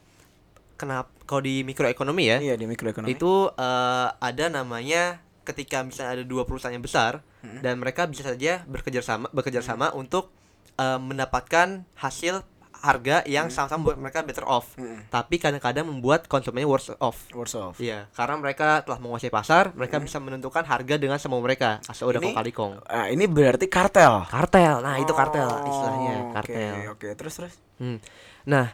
kenapa 0.77 1.09
kalau 1.25 1.41
di 1.41 1.61
mikroekonomi 1.61 2.23
ya, 2.23 2.37
Iya 2.39 2.55
di 2.55 2.65
mikroekonomi. 2.65 3.11
itu 3.11 3.33
eh, 3.51 4.07
ada 4.13 4.45
namanya 4.47 5.19
ketika 5.41 5.81
misalnya 5.81 6.11
ada 6.13 6.23
dua 6.23 6.43
perusahaan 6.43 6.71
yang 6.71 6.81
besar 6.81 7.19
Hmm. 7.37 7.61
dan 7.61 7.77
mereka 7.77 8.03
bisa 8.03 8.21
saja 8.21 8.65
bekerja 8.65 8.99
sama 8.99 9.29
bekerja 9.29 9.61
sama 9.61 9.89
untuk 9.91 10.29
eh, 10.75 10.97
mendapatkan 10.97 11.67
hasil 11.95 12.41
harga 12.77 13.25
yang 13.25 13.49
sama-sama 13.49 13.81
buat 13.83 13.97
mereka 13.97 14.21
better 14.21 14.45
off. 14.45 14.73
Hmm. 14.75 15.01
Tapi 15.07 15.37
kadang-kadang 15.37 15.81
membuat 15.83 16.25
konsumennya 16.25 16.65
worse 16.65 16.93
off. 16.95 17.25
Worse 17.31 17.57
off. 17.57 17.75
Iya, 17.77 18.05
karena 18.11 18.37
mereka 18.37 18.81
telah 18.81 18.97
menguasai 18.97 19.29
pasar, 19.29 19.73
mereka 19.73 19.97
bisa 19.97 20.17
menentukan 20.17 20.61
harga 20.61 20.95
dengan 20.95 21.17
semau 21.17 21.39
mereka 21.39 21.81
asal 21.83 22.05
udah 22.07 22.21
Hmm. 22.21 22.37
Kali 22.37 22.51
kong. 22.51 22.77
Ah, 22.85 23.07
ini 23.07 23.25
berarti 23.25 23.65
kartel. 23.65 24.21
Kartel, 24.27 24.77
nah 24.79 24.93
itu 24.95 25.09
kartel 25.11 25.47
Oh, 25.47 25.65
istilahnya, 25.65 26.15
Oke, 26.21 26.33
kartel. 26.35 26.73
oke. 26.91 27.07
Terus 27.15 27.33
terus. 27.35 27.53
Hmm. 27.77 27.97
Nah, 28.45 28.69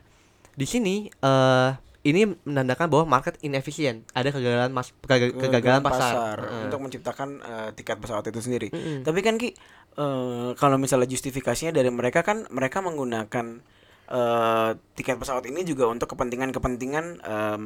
di 0.52 0.66
sini 0.66 1.08
eh 1.08 1.70
ini 2.04 2.22
menandakan 2.44 2.88
bahwa 2.88 3.06
market 3.10 3.40
inefisien, 3.40 4.04
ada 4.12 4.28
kegagalan 4.28 4.70
mas 4.70 4.92
kega- 5.02 5.32
kegagalan 5.32 5.80
pasar. 5.82 6.38
Heeh. 6.38 6.64
untuk 6.68 6.80
menciptakan 6.82 7.30
eh, 7.40 7.70
tiket 7.74 7.98
pesawat 7.98 8.28
itu 8.28 8.40
sendiri. 8.40 8.68
Mm-mm. 8.70 9.02
Tapi 9.02 9.20
kan 9.20 9.36
Ki 9.36 9.56
eh, 9.94 10.50
kalau 10.54 10.76
misalnya 10.76 11.08
justifikasinya 11.08 11.72
dari 11.72 11.88
mereka 11.88 12.20
kan 12.22 12.44
mereka 12.50 12.80
menggunakan 12.80 13.64
eh, 14.06 14.70
tiket 14.94 15.16
pesawat 15.16 15.44
ini 15.46 15.64
juga 15.64 15.88
untuk 15.88 16.12
kepentingan-kepentingan 16.12 17.06
em, 17.20 17.64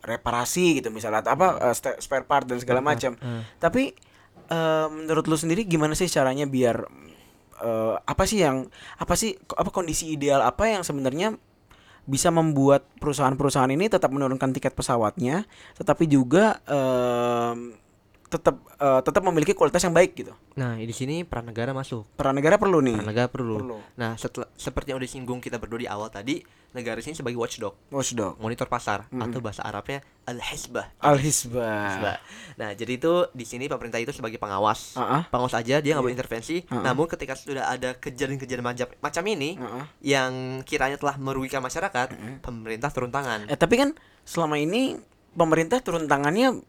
reparasi 0.00 0.76
gitu 0.76 0.88
misalnya 0.88 1.20
atau 1.20 1.32
apa 1.32 1.46
sta- 1.70 1.98
spare 1.98 2.24
part 2.24 2.44
dan 2.44 2.58
segala 2.58 2.80
macam. 2.80 3.14
heeh. 3.14 3.42
Tapi 3.56 3.94
eh, 4.48 4.86
menurut 4.88 5.24
lu 5.24 5.36
sendiri 5.36 5.62
gimana 5.62 5.94
sih 5.94 6.08
caranya 6.08 6.42
biar 6.44 6.90
eh, 7.60 7.94
apa 8.00 8.24
sih 8.24 8.40
yang 8.40 8.66
apa 8.96 9.14
sih 9.14 9.30
apa 9.48 9.70
kondisi 9.70 10.10
ideal 10.10 10.40
apa 10.40 10.66
yang 10.66 10.82
sebenarnya 10.82 11.38
bisa 12.10 12.34
membuat 12.34 12.82
perusahaan-perusahaan 12.98 13.70
ini 13.70 13.86
tetap 13.86 14.10
menurunkan 14.10 14.50
tiket 14.50 14.74
pesawatnya, 14.74 15.46
tetapi 15.78 16.10
juga 16.10 16.58
em, 16.66 17.78
tetap 18.30 18.62
eh, 18.78 19.00
tetap 19.02 19.22
memiliki 19.26 19.52
kualitas 19.58 19.82
yang 19.82 19.90
baik 19.90 20.14
gitu. 20.14 20.30
Nah, 20.54 20.78
di 20.78 20.94
sini 20.94 21.26
peran 21.26 21.50
negara 21.50 21.74
masuk. 21.74 22.06
Peran 22.14 22.38
negara 22.38 22.56
perlu 22.56 22.78
nih. 22.78 22.94
Peran 22.94 23.10
negara 23.10 23.28
perlu. 23.28 23.56
Perlu. 23.58 23.78
Nah, 23.98 24.14
setelah 24.14 24.46
seperti 24.54 24.94
yang 24.94 25.02
udah 25.02 25.08
disinggung 25.10 25.42
kita 25.42 25.58
berdua 25.58 25.82
di 25.82 25.88
awal 25.90 26.08
tadi, 26.14 26.38
negara 26.70 27.02
sini 27.02 27.18
sebagai 27.18 27.34
watchdog, 27.34 27.74
Watchdog. 27.90 28.38
monitor 28.38 28.70
pasar 28.70 29.10
atau 29.10 29.42
bahasa 29.42 29.66
Arabnya 29.66 30.06
al-hisbah. 30.30 30.94
Al 31.02 31.18
Hisbah. 31.18 31.90
Hisbah. 31.90 32.16
Nah, 32.54 32.70
jadi 32.78 32.92
itu 32.94 33.26
di 33.34 33.42
sini 33.42 33.66
pemerintah 33.66 33.98
itu 33.98 34.14
sebagai 34.14 34.38
pengawas. 34.38 34.94
Heeh. 34.94 35.26
Pengawas 35.26 35.58
aja 35.58 35.82
dia 35.82 35.98
nggak 35.98 36.04
boleh 36.06 36.14
intervensi. 36.14 36.62
Uh-uh. 36.70 36.86
Namun 36.86 37.10
ketika 37.10 37.34
sudah 37.34 37.66
ada 37.66 37.98
kejadian-kejadian 37.98 38.62
macam 38.62 38.86
macam 39.02 39.22
ini 39.26 39.58
Heeh. 39.58 39.84
yang 40.06 40.62
kiranya 40.62 40.94
telah 40.94 41.18
merugikan 41.18 41.58
masyarakat, 41.58 42.14
pemerintah 42.46 42.94
turun 42.94 43.10
tangan. 43.10 43.50
Eh 43.50 43.58
tapi 43.58 43.74
kan 43.74 43.90
selama 44.22 44.54
ini 44.54 44.94
pemerintah 45.34 45.82
turun 45.82 46.06
tangannya 46.06 46.62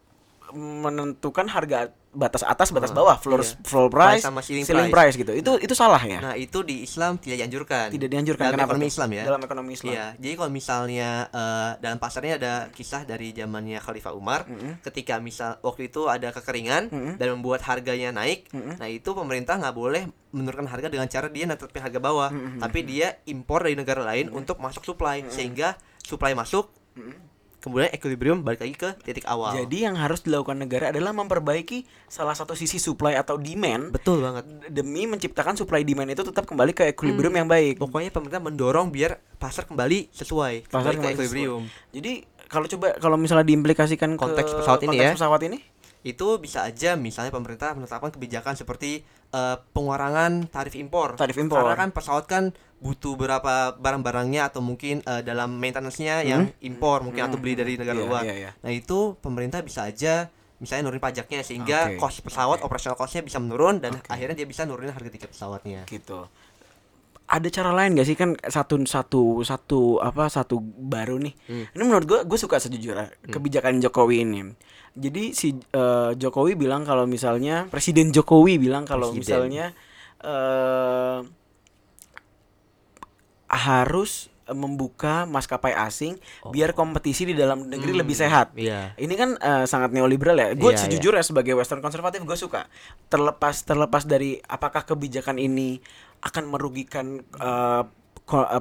menentukan 0.53 1.46
harga 1.46 1.79
batas 2.12 2.43
atas 2.43 2.70
batas 2.70 2.91
Ah, 2.91 2.98
bawah 2.98 3.15
floor 3.15 3.39
iya. 3.39 3.55
floor 3.63 3.88
Price 3.88 4.20
price, 4.20 4.22
sama 4.22 4.39
ceiling 4.41 4.67
ceiling 4.67 4.91
price. 4.91 5.15
price 5.15 5.15
gitu 5.15 5.31
itu 5.31 5.51
itu 5.62 5.74
salah 5.74 6.01
ya 6.01 6.20
Nah, 6.20 6.36
itu 6.36 6.60
di 6.60 6.84
Islam 6.84 7.15
tidak 7.15 7.39
dianjurkan. 7.39 7.88
tidak 7.88 8.10
dianjurkan 8.10 8.43
dalam 8.46 8.55
kenapa 8.58 8.72
ekonomi? 8.74 8.86
Islam 8.86 9.10
ya. 9.10 9.24
dalam 9.24 9.41
ekonomi 9.41 9.72
Islam 9.72 9.91
Iya, 9.91 10.05
jadi 10.17 10.34
kalau 10.36 10.51
misalnya 10.51 11.10
eh, 11.29 11.72
dalam 11.79 11.98
pasarnya 11.98 12.34
ada 12.36 12.53
kisah 12.70 13.01
dari 13.03 13.31
zamannya 13.31 13.79
Khalifah 13.79 14.12
Umar, 14.12 14.43
Mm-mm. 14.43 14.84
ketika 14.84 15.17
misal 15.17 15.55
waktu 15.62 15.88
itu 15.88 16.05
ada 16.05 16.29
kekeringan 16.29 16.91
Mm-mm. 16.91 17.13
dan 17.15 17.27
membuat 17.31 17.63
harganya 17.63 18.12
naik, 18.12 18.51
Mm-mm. 18.51 18.75
nah 18.75 18.88
itu 18.88 19.08
pemerintah 19.12 19.55
nggak 19.55 19.72
boleh 19.74 20.03
menurunkan 20.29 20.67
harga 20.67 20.88
dengan 20.88 21.08
cara 21.08 21.27
dia 21.27 21.48
netepin 21.48 21.79
harga 21.81 21.98
bawah, 21.98 22.27
Mm-mm. 22.27 22.60
tapi 22.60 22.84
dia 22.84 23.24
impor 23.24 23.63
dari 23.63 23.74
negara 23.74 24.03
lain 24.03 24.27
untuk 24.29 24.60
masuk 24.60 24.84
supply, 24.84 25.24
sehingga 25.27 25.79
supply 25.98 26.31
masuk, 26.34 26.67
Mm-mm. 26.91 27.30
Kemudian 27.62 27.94
equilibrium 27.94 28.41
balik 28.41 28.65
lagi 28.65 28.75
ke 28.75 28.89
titik 29.06 29.24
awal. 29.30 29.53
Jadi 29.53 29.86
yang 29.86 29.94
harus 29.96 30.25
dilakukan 30.25 30.58
negara 30.58 30.89
adalah 30.89 31.13
memperbaiki 31.13 31.86
salah 32.10 32.34
satu 32.34 32.58
sisi 32.58 32.82
supply 32.82 33.15
atau 33.15 33.38
demand 33.38 33.94
betul 33.94 34.25
banget. 34.25 34.44
demi 34.74 35.06
menciptakan 35.06 35.53
supply 35.56 35.86
demand 35.86 36.10
itu 36.10 36.25
tetap 36.25 36.50
kembali 36.50 36.74
ke 36.74 36.89
equilibrium 36.89 37.32
yang 37.38 37.48
baik. 37.48 37.77
Pokoknya 37.77 38.10
pemerintah 38.10 38.41
mendorong 38.41 38.89
biar 38.89 39.22
pasar 39.38 39.70
kembali 39.70 40.10
sesuai, 40.12 40.68
Pasar 40.68 40.98
kembali 40.98 40.98
ke 40.98 41.00
kembali 41.00 41.13
equilibrium. 41.15 41.62
Jadi 41.94 42.12
kalau 42.51 42.68
coba 42.68 42.88
kalau 43.00 43.15
misalnya 43.15 43.48
diimplikasikan 43.48 44.18
ke 44.18 44.20
Konteks 44.20 44.51
pesawat 44.51 44.82
ini 44.84 44.89
konteks 44.91 45.08
ya. 45.08 45.15
pesawat 45.15 45.41
ini 45.48 45.60
itu 46.01 46.27
bisa 46.38 46.65
aja 46.65 46.98
misalnya 46.98 47.29
pemerintah 47.29 47.72
menetapkan 47.72 48.10
kebijakan 48.10 48.53
seperti 48.53 49.05
eh, 49.29 49.55
pengurangan 49.72 50.48
tarif 50.48 50.74
impor. 50.74 51.13
Tarif 51.15 51.38
impor. 51.38 51.62
Karena 51.62 51.77
kan 51.77 51.89
pesawat 51.89 52.25
kan 52.25 52.43
butuh 52.81 53.13
berapa 53.13 53.77
barang-barangnya 53.77 54.50
atau 54.50 54.60
mungkin 54.60 55.01
eh, 55.01 55.22
dalam 55.22 55.53
maintenance-nya 55.55 56.25
yang 56.25 56.50
impor 56.60 57.05
mungkin 57.05 57.29
atau 57.29 57.38
beli 57.38 57.53
dari 57.53 57.77
negara 57.77 57.96
Iya, 57.96 58.03
luar. 58.03 58.22
iya, 58.25 58.36
iya. 58.36 58.51
Nah, 58.60 58.72
itu 58.72 59.13
pemerintah 59.17 59.62
bisa 59.62 59.86
aja 59.86 60.27
misalnya 60.58 60.86
nurunin 60.86 61.01
pajaknya 61.01 61.41
sehingga 61.41 61.89
Oke, 61.89 61.98
cost 61.98 62.22
pesawat 62.22 62.62
operasional 62.62 62.93
cost-nya 62.93 63.22
bisa 63.22 63.41
menurun 63.41 63.81
dan 63.81 63.98
akhirnya 64.05 64.38
dia 64.38 64.46
bisa 64.46 64.62
nurunin 64.62 64.93
harga 64.93 65.10
tiket 65.10 65.29
pesawatnya. 65.29 65.86
gitu. 65.86 66.29
Ada 67.31 67.47
cara 67.47 67.71
lain 67.71 67.95
gak 67.95 68.07
sih 68.11 68.19
kan 68.19 68.35
satu 68.43 68.83
satu 68.83 69.39
satu 69.47 70.03
apa 70.03 70.27
satu 70.27 70.59
baru 70.59 71.15
nih. 71.15 71.33
Hmm. 71.47 71.65
Ini 71.71 71.83
menurut 71.88 72.03
gua 72.03 72.19
gue 72.27 72.35
suka 72.35 72.59
sejujurnya 72.59 73.31
kebijakan 73.31 73.79
Jokowi 73.79 74.27
ini. 74.27 74.51
Jadi 74.91 75.31
si 75.31 75.55
eh, 75.55 76.11
Jokowi 76.19 76.59
bilang 76.59 76.83
kalau 76.83 77.07
misalnya 77.07 77.71
Presiden 77.71 78.11
Jokowi 78.11 78.59
bilang 78.59 78.83
kalau 78.83 79.15
misalnya 79.15 79.71
eh 80.19 81.23
harus 83.51 84.31
membuka 84.51 85.23
maskapai 85.27 85.71
asing 85.71 86.19
biar 86.51 86.75
kompetisi 86.75 87.23
di 87.23 87.35
dalam 87.35 87.71
negeri 87.71 87.95
lebih 87.95 88.15
sehat. 88.15 88.51
Iya. 88.55 88.95
Ini 89.00 89.13
kan 89.15 89.29
eh, 89.39 89.65
sangat 89.67 89.95
neoliberal 89.95 90.35
ya. 90.35 90.47
Gue 90.55 90.75
Iya, 90.75 90.88
sejujurnya 90.88 91.23
sebagai 91.23 91.55
Western 91.55 91.79
konservatif 91.79 92.23
gue 92.23 92.38
suka. 92.38 92.67
Terlepas 93.07 93.63
terlepas 93.63 94.03
dari 94.03 94.39
apakah 94.43 94.83
kebijakan 94.83 95.39
ini 95.39 95.79
akan 96.21 96.43
merugikan 96.47 97.19
eh, 97.21 97.83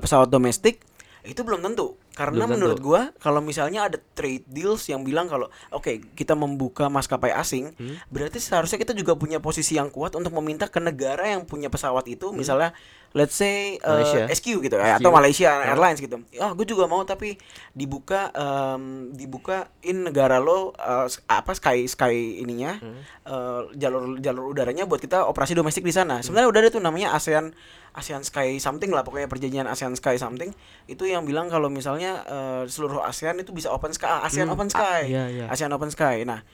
pesawat 0.01 0.27
domestik, 0.27 0.83
itu 1.23 1.41
belum 1.41 1.61
tentu. 1.63 1.95
Karena 2.11 2.43
Belum 2.43 2.49
tentu. 2.49 2.57
menurut 2.59 2.79
gua 2.83 3.01
kalau 3.17 3.41
misalnya 3.41 3.87
ada 3.87 3.97
trade 4.13 4.45
deals 4.45 4.85
yang 4.91 5.07
bilang 5.07 5.25
kalau 5.25 5.47
oke 5.71 5.89
kita 6.13 6.35
membuka 6.35 6.91
maskapai 6.91 7.31
asing, 7.33 7.71
Hmm. 7.79 7.97
berarti 8.11 8.37
seharusnya 8.37 8.77
kita 8.77 8.93
juga 8.93 9.15
punya 9.15 9.39
posisi 9.39 9.79
yang 9.79 9.89
kuat 9.89 10.19
untuk 10.19 10.35
meminta 10.35 10.67
ke 10.67 10.83
negara 10.83 11.31
yang 11.31 11.47
punya 11.47 11.71
pesawat 11.71 12.05
itu, 12.11 12.29
Hmm. 12.29 12.37
misalnya 12.37 12.75
let's 13.13 13.35
say 13.35 13.75
eh, 13.75 13.83
Malaysia. 13.83 14.31
SQ 14.31 14.47
gitu 14.61 14.75
ya, 14.75 14.95
SQ. 14.95 14.99
atau 14.99 15.11
Malaysia 15.11 15.51
Ya. 15.53 15.67
Airlines 15.69 15.99
gitu. 15.99 16.17
Ah, 16.37 16.51
gue 16.51 16.63
juga 16.63 16.85
mau 16.85 17.03
tapi 17.03 17.35
dibuka 17.71 18.31
em, 18.31 18.83
dibuka 19.11 19.57
in 19.81 20.05
negara 20.05 20.39
lo 20.39 20.71
eh, 20.73 21.07
s- 21.07 21.19
apa 21.25 21.51
sky 21.53 21.85
sky 21.85 22.15
ininya 22.39 22.77
Hmm. 22.77 23.03
eh, 23.25 23.61
jalur 23.75 24.15
jalur 24.17 24.49
udaranya 24.49 24.85
buat 24.85 24.99
kita 24.99 25.25
operasi 25.25 25.53
domestik 25.53 25.83
di 25.83 25.91
sana. 25.91 26.21
Sebenarnya 26.21 26.49
udah 26.49 26.61
ada 26.61 26.71
tuh 26.71 26.79
namanya 26.81 27.11
ASEAN 27.13 27.51
ASEAN 27.91 28.23
Sky 28.23 28.57
something 28.57 28.89
lah 28.89 29.03
pokoknya 29.03 29.27
perjanjian 29.27 29.67
ASEAN 29.67 29.93
Sky 29.93 30.15
something 30.15 30.55
itu 30.87 31.03
yang 31.05 31.25
bilang 31.25 31.47
kalau 31.47 31.67
misalnya 31.67 32.23
eh, 32.23 32.63
seluruh 32.65 33.03
ASEAN 33.03 33.39
itu 33.39 33.51
bisa 33.51 33.67
open 33.69 33.91
sky 33.91 34.07
ASEAN 34.23 34.47
Hmm, 34.47 34.55
Open 34.55 34.69
ah, 34.69 34.73
Sky 34.73 35.01
iya, 35.09 35.25
iya. 35.27 35.45
ASEAN 35.47 35.69
Open 35.69 35.91
Sky. 35.91 36.23
Nah, 36.23 36.47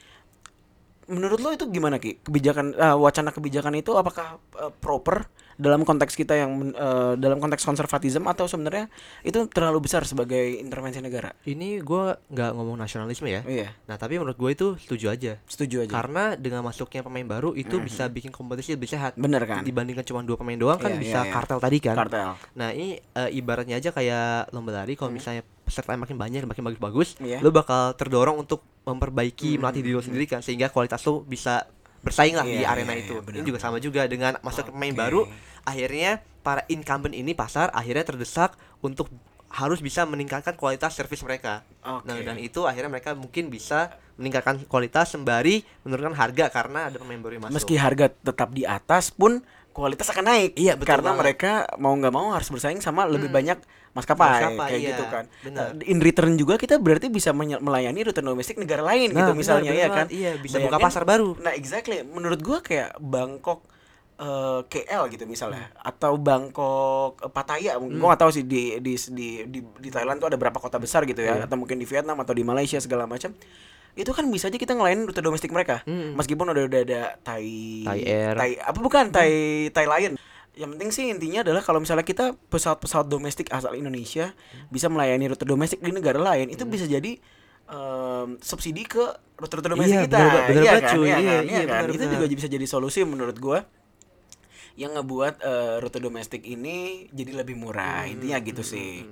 menurut 1.07 1.37
lo 1.37 1.49
itu 1.51 1.69
gimana 1.69 1.97
ki 1.97 2.19
kebijakan 2.19 2.73
eh, 2.73 2.95
wacana 2.95 3.29
kebijakan 3.29 3.73
itu 3.75 3.93
apakah 3.93 4.27
eh, 4.57 4.71
proper 4.75 5.29
dalam 5.57 5.81
konteks 5.81 6.13
kita 6.13 6.33
yang 6.33 6.51
eh, 6.69 7.13
dalam 7.15 7.37
konteks 7.37 7.61
konservatisme 7.61 8.23
atau 8.23 8.45
sebenarnya 8.45 8.87
itu 9.21 9.45
terlalu 9.47 9.83
besar 9.83 10.01
sebagai 10.03 10.37
intervensi 10.55 10.97
negara 10.97 11.33
Ini 11.43 11.81
gua 11.81 12.15
nggak 12.23 12.51
ngomong 12.53 12.77
nasionalisme 12.77 13.25
ya. 13.25 13.41
iya 13.43 13.73
Nah, 13.83 13.95
tapi 13.95 14.15
menurut 14.15 14.35
gue 14.35 14.51
itu 14.51 14.67
setuju 14.77 15.09
aja. 15.09 15.33
setuju 15.43 15.83
aja 15.83 15.91
Karena 15.91 16.33
dengan 16.33 16.61
masuknya 16.61 17.01
pemain 17.01 17.25
baru 17.25 17.51
itu 17.53 17.77
bisa 17.79 18.05
bikin 18.07 18.29
kompetisi 18.29 18.71
lebih 18.71 18.87
sehat. 18.87 19.17
bener 19.17 19.43
kan 19.43 19.61
Dibandingkan 19.61 20.03
cuma 20.03 20.21
dua 20.21 20.37
pemain 20.37 20.55
doang 20.55 20.77
kan 20.77 20.93
Iya, 20.93 20.99
bisa 20.99 21.19
iya, 21.19 21.25
iya. 21.25 21.33
kartel 21.33 21.59
tadi 21.59 21.77
kan. 21.79 21.95
kartel 21.97 22.31
Nah, 22.53 22.69
ini 22.71 22.95
eh, 22.97 23.29
ibaratnya 23.33 23.75
aja 23.75 23.89
kayak 23.89 24.51
lomba 24.51 24.71
lari 24.75 24.93
kalau 24.93 25.09
misalnya 25.09 25.41
peserta 25.59 25.91
makin 25.93 26.15
banyak 26.15 26.45
makin 26.45 26.63
bagus-bagus, 26.63 27.19
Iya. 27.19 27.41
lo 27.41 27.51
bakal 27.51 27.91
terdorong 27.91 28.39
untuk 28.39 28.63
memperbaiki 28.87 29.59
melatih 29.59 29.83
diri 29.83 29.93
lo 29.93 29.99
sendiri 29.99 30.23
kan 30.25 30.39
sehingga 30.39 30.67
kualitas 30.67 31.03
lo 31.03 31.19
bisa 31.19 31.67
bersaing 31.99 32.33
lah 32.33 32.43
di 32.43 32.61
Iya, 32.61 32.69
arena 32.69 32.93
iya, 32.93 33.03
itu. 33.03 33.19
benar, 33.19 33.37
ini 33.37 33.45
juga 33.45 33.59
sama 33.59 33.77
juga 33.77 34.05
dengan 34.05 34.37
masuk 34.39 34.69
pemain 34.69 34.91
Oke. 34.91 34.99
baru, 34.99 35.21
akhirnya 35.61 36.11
para 36.41 36.63
incumbent 36.67 37.11
ini 37.11 37.31
pasar 37.31 37.67
akhirnya 37.71 38.05
terdesak 38.05 38.53
untuk 38.79 39.09
harus 39.47 39.79
bisa 39.79 40.03
meningkatkan 40.03 40.53
kualitas 40.53 40.91
servis 40.91 41.23
mereka. 41.23 41.63
Oke. 41.81 42.03
Nah, 42.05 42.19
dan 42.19 42.35
itu 42.35 42.63
akhirnya 42.63 42.91
mereka 42.91 43.15
mungkin 43.15 43.47
bisa 43.47 43.91
meningkatkan 44.15 44.65
kualitas 44.65 45.13
sembari 45.13 45.61
menurunkan 45.83 46.13
harga 46.13 46.45
karena 46.49 46.89
ada 46.89 46.97
pemain 46.97 47.21
baru 47.21 47.37
yang 47.37 47.43
masuk. 47.47 47.55
meski 47.55 47.75
harga 47.77 48.09
tetap 48.11 48.49
di 48.49 48.65
atas 48.65 49.13
pun 49.13 49.39
kualitas 49.71 50.09
akan 50.09 50.25
naik 50.25 50.51
Iya, 50.57 50.73
betul 50.73 50.89
karena 50.89 51.13
banget. 51.13 51.21
mereka 51.21 51.51
mau 51.77 51.93
nggak 51.93 52.09
mau 52.11 52.33
harus 52.33 52.49
bersaing 52.49 52.81
sama 52.81 53.05
lebih 53.05 53.29
banyak 53.29 53.61
maskapai, 53.97 54.29
Maskapai, 54.29 54.67
kayak 54.69 54.79
iya, 54.79 54.89
gitu 54.89 55.03
kan. 55.07 55.23
Benar. 55.41 55.65
Eh, 55.75 55.89
in 55.89 55.99
return 55.99 56.33
juga 56.33 56.55
kita 56.55 56.77
berarti 56.77 57.09
bisa 57.09 57.29
menye- 57.31 57.57
melayani 57.57 57.99
rute 58.03 58.21
domestik 58.21 58.55
negara 58.55 58.85
lain 58.85 59.09
Nah, 59.09 59.17
gitu 59.19 59.31
benar, 59.31 59.41
misalnya 59.41 59.71
benar 59.71 59.75
ya 59.75 59.87
banget. 59.87 59.97
kan? 59.99 60.07
Iya, 60.13 60.31
bisa 60.37 60.57
buka 60.57 60.69
Bayangin- 60.71 60.85
pasar 60.85 61.03
baru. 61.03 61.29
nah 61.37 61.51
exactly. 61.51 61.97
Menurut 62.03 62.39
gua 62.39 62.59
kayak 62.59 62.93
Bangkok 62.97 63.65
eh, 64.15 64.61
KL 64.65 65.03
gitu 65.09 65.25
misalnya 65.25 65.69
atau 65.79 66.17
Bangkok 66.17 67.17
eh, 67.19 67.29
Pattaya 67.29 67.77
mungkin. 67.77 67.97
Gua 67.97 68.07
nggak 68.11 68.21
tahu 68.23 68.31
sih 68.31 68.43
di, 68.43 68.77
di 68.77 68.93
di 69.11 69.27
di 69.43 69.59
di 69.61 69.89
Thailand 69.89 70.17
tuh 70.17 70.27
ada 70.27 70.37
berapa 70.37 70.55
kota 70.55 70.77
besar 70.77 71.03
gitu 71.03 71.19
ya. 71.19 71.37
Atau 71.39 71.53
mungkin 71.55 71.75
di 71.75 71.85
Vietnam 71.85 72.17
atau 72.17 72.31
di 72.31 72.41
Malaysia 72.41 72.77
segala 72.77 73.05
macam. 73.05 73.33
Itu 73.93 74.13
kan 74.13 74.25
bisa 74.27 74.45
aja 74.45 74.55
kita 74.55 74.73
ngelainin 74.73 75.05
rute 75.05 75.19
domestik 75.19 75.49
mereka. 75.49 75.81
Hmm. 75.83 76.13
meskipun 76.13 76.45
udah 76.47 76.63
udah 76.65 76.81
ada 76.83 77.01
Thai 77.19 77.81
Thai 77.81 77.99
Air. 78.03 78.33
Thai 78.35 78.51
apa 78.59 78.77
bukan? 78.77 79.09
Thai 79.09 79.31
Thai 79.69 79.85
Lion 79.87 80.13
yang 80.57 80.73
penting 80.73 80.89
sih 80.89 81.05
intinya 81.07 81.45
adalah 81.45 81.61
kalau 81.61 81.77
misalnya 81.77 82.01
kita 82.01 82.33
pesawat-pesawat 82.49 83.05
domestik 83.05 83.47
asal 83.49 83.71
Indonesia 83.71 84.33
bisa 84.67 84.89
melayani 84.89 85.29
rute 85.29 85.45
domestik 85.45 85.79
di 85.79 85.93
negara 85.93 86.17
lain 86.17 86.49
itu 86.49 86.65
bisa 86.65 86.83
jadi 86.83 87.13
em, 87.67 88.27
subsidi 88.41 88.83
ke 88.83 89.05
rute-rute 89.37 89.69
domestik 89.69 89.93
Iya, 89.93 90.05
kita. 90.09 90.17
bener 90.17 90.33
bener 90.49 90.61
iya 90.63 90.73
kan, 90.73 90.91
cuy. 90.91 91.05
iya 91.05 91.13
Iya, 91.13 91.13
kan, 91.13 91.21
iya, 91.21 91.37
iya 91.45 91.61
kan? 91.63 91.81
bener, 91.85 91.89
itu 91.93 92.03
bener. 92.03 92.13
juga 92.17 92.25
bisa 92.33 92.47
jadi 92.49 92.65
solusi 92.65 92.99
menurut 93.05 93.37
gua 93.37 93.59
yang 94.73 94.93
ngebuat 94.93 95.35
eh, 95.41 95.75
rute 95.77 95.97
domestik 95.97 96.41
ini 96.41 97.05
jadi 97.09 97.31
lebih 97.37 97.53
murah. 97.53 98.05
Hmm, 98.05 98.13
intinya 98.17 98.37
gitu 98.39 98.61
sih. 98.61 99.05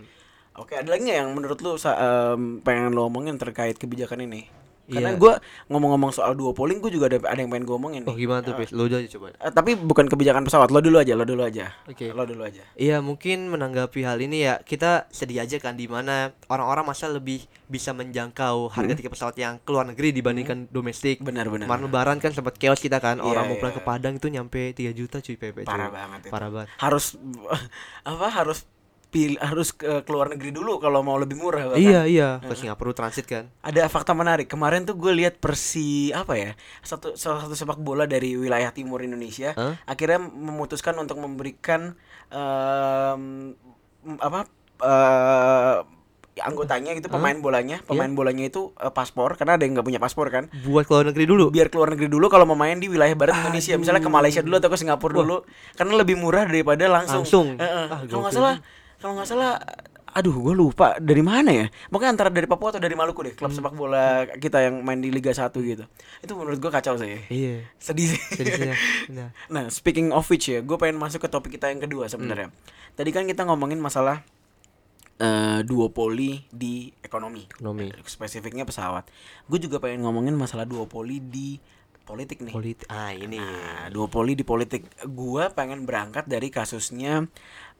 oke 0.55 0.71
ada 0.71 0.87
lagi 0.87 1.03
yang 1.05 1.29
menurut 1.31 1.59
lu 1.59 1.75
em, 1.75 2.63
pengen 2.63 2.95
lo 2.95 3.05
omongin 3.05 3.35
terkait 3.35 3.75
kebijakan 3.75 4.23
ini 4.23 4.47
karena 4.87 5.11
Iya. 5.11 5.17
gua 5.17 5.33
ngomong-ngomong 5.67 6.11
soal 6.11 6.33
duopoly 6.33 6.77
gue 6.77 6.89
juga 6.89 7.05
ada 7.07 7.17
ada 7.25 7.37
yang 7.37 7.49
pengen 7.49 7.65
gue 7.65 7.75
omongin 7.75 8.01
Oh, 8.03 8.13
nih. 8.13 8.21
gimana 8.21 8.41
tuh, 8.41 8.53
Pis? 8.53 8.69
Lo 8.69 8.85
aja 8.85 9.01
coba. 9.09 9.33
Eh, 9.33 9.49
tapi 9.49 9.73
bukan 9.73 10.05
kebijakan 10.05 10.41
pesawat 10.41 10.69
lo 10.69 10.77
dulu 10.77 10.97
aja 10.97 11.11
lo 11.11 11.23
dulu 11.23 11.41
aja 11.41 11.73
Oke. 11.85 12.09
lo 12.09 12.23
dulu 12.23 12.41
aja 12.41 12.61
Iya 12.75 12.99
mungkin 12.99 13.49
menanggapi 13.49 14.01
hal 14.01 14.19
ini 14.19 14.43
ya 14.43 14.59
kita 14.59 15.09
sedih 15.09 15.41
aja 15.41 15.57
kan 15.57 15.73
di 15.73 15.85
mana 15.85 16.29
orang-orang 16.47 16.85
masa 16.85 17.07
lebih 17.07 17.41
bisa 17.65 17.91
menjangkau 17.91 18.69
harga 18.69 18.85
Hmm. 18.87 18.99
tiket 18.99 19.11
pesawat 19.11 19.35
yang 19.35 19.57
keluar 19.59 19.83
negeri 19.83 20.11
dibandingkan 20.11 20.69
domestik. 20.69 21.17
benar 21.19 21.47
benar 21.47 21.65
Kemarin 21.65 21.85
lebaran 21.85 22.17
kan 22.17 22.31
sempat 22.31 22.55
chaos 22.55 22.77
kita 22.77 22.97
kan 22.97 23.17
Iya, 23.17 23.25
orang 23.25 23.43
mau 23.45 23.53
iya, 23.53 23.59
pulang 23.59 23.73
ke 23.73 23.79
iya. 23.79 23.87
Padang 23.87 24.13
itu 24.15 24.27
nyampe 24.27 24.61
3 24.71 24.91
juta 24.91 25.17
cuy 25.17 25.33
PP 25.33 25.57
cuy. 25.57 25.65
parah 25.65 25.89
banget 25.89 26.19
itu. 26.21 26.29
Parah 26.29 26.49
banget. 26.49 26.69
harus 26.77 27.05
apa 28.05 28.27
harus 28.29 28.69
pilih 29.15 29.39
harus 29.47 29.71
ke 29.71 30.03
keluar 30.03 30.27
negeri 30.27 30.51
dulu 30.51 30.75
kalau 30.77 30.99
mau 30.99 31.15
lebih 31.15 31.39
murah 31.39 31.71
bahkan. 31.71 31.79
Iya 31.79 32.01
iya 32.03 32.29
ke 32.37 32.51
Singapura 32.51 32.91
transit 32.91 33.23
kan. 33.23 33.47
ada 33.61 33.87
fakta 33.87 34.11
menarik 34.11 34.45
kemarin 34.45 34.83
tuh 34.83 34.93
gue 34.93 35.15
lihat 35.15 35.39
persi 35.39 36.11
apa 36.11 36.35
ya 36.35 36.51
satu 36.81 37.15
salah 37.15 37.39
satu 37.41 37.55
sepak 37.55 37.79
bola 37.79 38.03
dari 38.03 38.35
wilayah 38.35 38.69
timur 38.69 38.99
Indonesia 38.99 39.55
Hah? 39.55 39.79
akhirnya 39.85 40.19
memutuskan 40.19 40.91
untuk 40.95 41.15
memberikan 41.15 41.95
em, 42.29 43.55
apa 44.17 44.39
eh, 44.79 45.77
anggotanya 46.37 46.91
gitu 46.93 47.07
pemain 47.07 47.31
bolanya 47.33 47.79
pemain 47.81 48.11
bolanya 48.11 48.43
itu 48.43 48.75
eh, 48.75 48.91
paspor 48.91 49.39
karena 49.39 49.55
ada 49.55 49.63
yang 49.63 49.73
nggak 49.73 49.87
punya 49.87 49.97
paspor 49.97 50.27
kan 50.27 50.51
Buat 50.61 50.83
keluar 50.83 51.07
negeri 51.07 51.23
dulu. 51.23 51.47
biar 51.47 51.71
keluar 51.71 51.95
negeri 51.95 52.11
dulu 52.11 52.27
kalau 52.27 52.43
mau 52.43 52.59
main 52.59 52.75
di 52.75 52.91
wilayah 52.91 53.15
barat 53.15 53.39
Indonesia 53.39 53.79
misalnya 53.79 54.03
ke 54.03 54.11
Malaysia 54.11 54.43
dulu 54.43 54.59
atau 54.59 54.67
ke 54.67 54.75
Singapura 54.75 55.15
dulu 55.15 55.37
karena 55.73 55.93
lebih 55.95 56.19
murah 56.19 56.43
daripada 56.43 56.91
langsung 56.91 57.23
Langsung. 57.23 57.47
Eh, 57.55 57.63
eh. 57.63 57.87
Ah, 57.87 58.03
kalau 58.03 58.21
nggak 58.21 58.35
salah 58.35 58.55
kalau 59.05 59.21
nggak 59.21 59.29
salah 59.29 59.61
aduh 60.15 60.33
gue 60.33 60.55
lupa 60.57 60.97
dari 60.97 61.21
mana 61.21 61.53
ya 61.53 61.67
pokoknya 61.93 62.11
antara 62.17 62.31
dari 62.33 62.49
Papua 62.49 62.73
atau 62.73 62.81
dari 62.81 62.97
Maluku 62.97 63.21
deh 63.21 63.35
klub 63.37 63.53
sepak 63.53 63.77
bola 63.77 64.25
kita 64.33 64.65
yang 64.65 64.81
main 64.81 64.97
di 64.97 65.13
Liga 65.13 65.29
1 65.29 65.51
gitu 65.53 65.85
itu 66.23 66.31
menurut 66.33 66.57
gue 66.57 66.71
kacau 66.73 66.97
sih 66.97 67.21
Iya. 67.29 67.69
sedih 67.77 68.17
sih 68.17 68.21
Sedihnya. 68.33 68.73
Nah. 69.13 69.29
nah 69.53 69.63
speaking 69.69 70.09
of 70.09 70.25
which 70.25 70.49
ya 70.49 70.65
gue 70.65 70.77
pengen 70.79 70.97
masuk 70.97 71.21
ke 71.21 71.29
topik 71.29 71.53
kita 71.53 71.69
yang 71.69 71.83
kedua 71.83 72.09
sebenarnya 72.09 72.49
tadi 72.97 73.13
kan 73.13 73.29
kita 73.29 73.45
ngomongin 73.45 73.77
masalah 73.77 74.25
eh 75.15 75.61
duopoli 75.61 76.47
di 76.49 76.89
ekonomi 76.99 77.45
Ekonomi. 77.45 77.93
Eh, 77.93 78.03
spesifiknya 78.09 78.65
pesawat 78.65 79.05
gue 79.45 79.59
juga 79.61 79.77
pengen 79.77 80.01
ngomongin 80.01 80.33
masalah 80.33 80.65
duopoli 80.65 81.21
di 81.21 81.59
politik 82.05 82.39
nih 82.45 82.53
Politik. 82.53 82.85
Ah, 82.85 83.09
ini. 83.17 83.41
Nah, 83.41 83.89
duopoli 83.89 84.37
di 84.37 84.45
politik. 84.45 84.85
Gua 85.09 85.49
pengen 85.49 85.89
berangkat 85.89 86.29
dari 86.29 86.53
kasusnya 86.53 87.25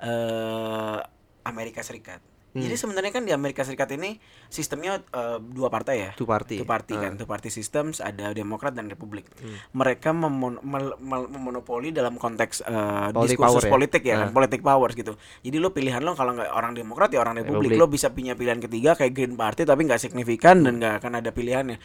eh 0.02 0.98
Amerika 1.46 1.80
Serikat. 1.80 2.20
Jadi 2.56 2.72
sebenarnya 2.80 3.12
kan 3.12 3.20
di 3.22 3.36
Amerika 3.36 3.68
Serikat 3.68 3.92
ini 3.92 4.16
sistemnya 4.48 5.04
eh, 5.04 5.38
dua 5.44 5.68
partai 5.68 5.96
ya. 6.00 6.12
Two 6.16 6.24
party. 6.24 6.56
Two 6.56 6.64
party 6.64 6.96
Ah. 6.96 7.04
kan, 7.04 7.20
two 7.20 7.28
party 7.28 7.52
systems 7.52 8.00
ada 8.00 8.32
Demokrat 8.32 8.72
dan 8.72 8.88
Republik. 8.88 9.28
Mereka 9.72 10.16
memon- 10.16 10.64
mel- 10.64 10.96
mel- 10.98 11.28
memonopoli 11.28 11.92
dalam 11.92 12.16
konteks 12.16 12.64
eh, 12.64 12.72
Politik 13.12 13.36
diskursus 13.36 13.60
power 13.60 13.62
ya? 13.62 13.72
politik 13.76 14.02
ya 14.02 14.16
kan, 14.18 14.28
Ah. 14.28 14.32
politik 14.32 14.64
powers 14.64 14.96
gitu. 14.96 15.20
Jadi 15.42 15.58
lo 15.60 15.70
pilihan 15.70 16.00
lo 16.00 16.16
kalau 16.16 16.32
nggak 16.32 16.48
orang 16.50 16.72
Demokrat 16.72 17.12
ya 17.12 17.20
orang 17.20 17.36
Republik. 17.36 17.76
Republik. 17.76 17.76
Lo 17.78 17.92
bisa 17.92 18.08
punya 18.10 18.34
pilihan 18.34 18.56
ketiga 18.58 18.96
kayak 18.96 19.12
Green 19.12 19.36
Party 19.36 19.68
tapi 19.68 19.84
nggak 19.84 20.00
signifikan 20.00 20.64
dan 20.64 20.80
nggak 20.80 21.04
akan 21.04 21.12
ada 21.20 21.30
pilihannya 21.30 21.76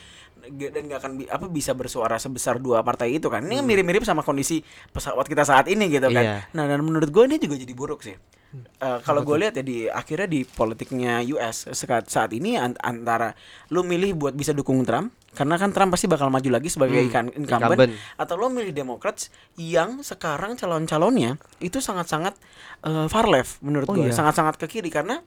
dan 0.70 0.82
nggak 0.86 0.98
akan 0.98 1.12
bi- 1.18 1.26
apa 1.28 1.50
bisa 1.50 1.74
bersuara 1.74 2.14
sebesar 2.16 2.56
dua 2.56 2.80
partai 2.80 3.10
itu 3.12 3.26
kan. 3.26 3.42
Ini 3.42 3.58
kan 3.58 3.66
mirip-mirip 3.66 4.06
sama 4.06 4.22
kondisi 4.22 4.62
pesawat 4.88 5.26
kita 5.26 5.42
saat 5.42 5.66
ini 5.66 5.90
gitu 5.90 6.06
kan. 6.08 6.22
Iya. 6.22 6.36
Nah 6.54 6.64
dan 6.64 6.78
menurut 6.80 7.10
gue 7.10 7.26
ini 7.26 7.36
juga 7.36 7.58
jadi 7.58 7.74
buruk 7.74 8.00
sih. 8.00 8.14
Eh, 8.52 8.98
kalau 9.00 9.22
gue 9.22 9.38
lihat 9.38 9.54
ya 9.54 9.62
di 9.62 9.86
akhirnya 9.86 10.26
di 10.26 10.42
politiknya 10.42 11.22
US 11.30 11.70
saat 11.70 12.06
saat 12.06 12.30
ini 12.30 12.54
an- 12.54 12.74
antara 12.76 13.30
lu 13.68 13.82
milih 13.82 14.16
buat 14.16 14.34
bisa 14.34 14.50
dukung 14.50 14.82
Trump 14.82 15.14
karena 15.30 15.54
kan 15.54 15.70
Trump 15.70 15.94
pasti 15.94 16.04
bakal 16.04 16.26
maju 16.28 16.50
lagi 16.50 16.66
sebagai 16.66 16.98
Hmm, 16.98 17.30
incumbent, 17.30 17.46
incumbent. 17.78 17.94
atau 18.16 18.34
lo 18.34 18.48
milih 18.48 18.74
Democrats 18.74 19.30
yang 19.54 20.02
sekarang 20.02 20.54
calon-calonnya 20.54 21.38
itu 21.58 21.78
sangat-sangat 21.78 22.34
eh, 22.82 23.06
far 23.06 23.26
left 23.28 23.60
menurut 23.60 23.86
Oh, 23.86 23.94
gue 23.94 24.04
iya. 24.04 24.16
sangat-sangat 24.16 24.58
ke 24.58 24.66
kiri 24.68 24.90
karena 24.90 25.22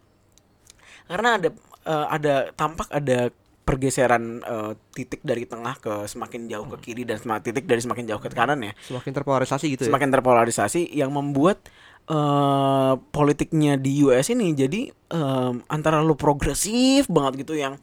karena 1.06 1.30
ada 1.38 1.50
eh, 1.86 2.08
ada 2.10 2.34
tampak 2.53 2.88
ada 2.89 3.32
pergeseran 3.63 4.24
eh, 4.42 4.72
titik 4.92 5.24
dari 5.24 5.48
tengah 5.48 5.80
ke 5.80 6.03
semakin 6.06 6.51
jauh 6.51 6.68
ke 6.68 6.77
kiri 6.82 7.03
dan 7.03 7.15
semakin 7.15 7.39
titik 7.42 7.63
dari 7.63 7.80
semakin 7.80 8.03
jauh 8.06 8.20
ke 8.20 8.27
kanan 8.27 8.60
ya 8.62 8.75
Semakin 8.84 9.12
terpolarisasi 9.13 9.65
gitu 9.70 9.82
ya. 9.82 9.88
semakin 9.88 10.12
terpolarisasi 10.12 10.92
yang 10.92 11.08
membuat 11.10 11.63
eh 12.03 12.93
politiknya 13.10 13.75
di 13.75 14.03
US 14.03 14.27
ini 14.27 14.51
jadi 14.51 14.81
em, 14.91 15.63
antara 15.65 16.00
lu 16.00 16.13
progresif 16.13 17.07
banget 17.07 17.48
gitu 17.48 17.55
yang 17.55 17.79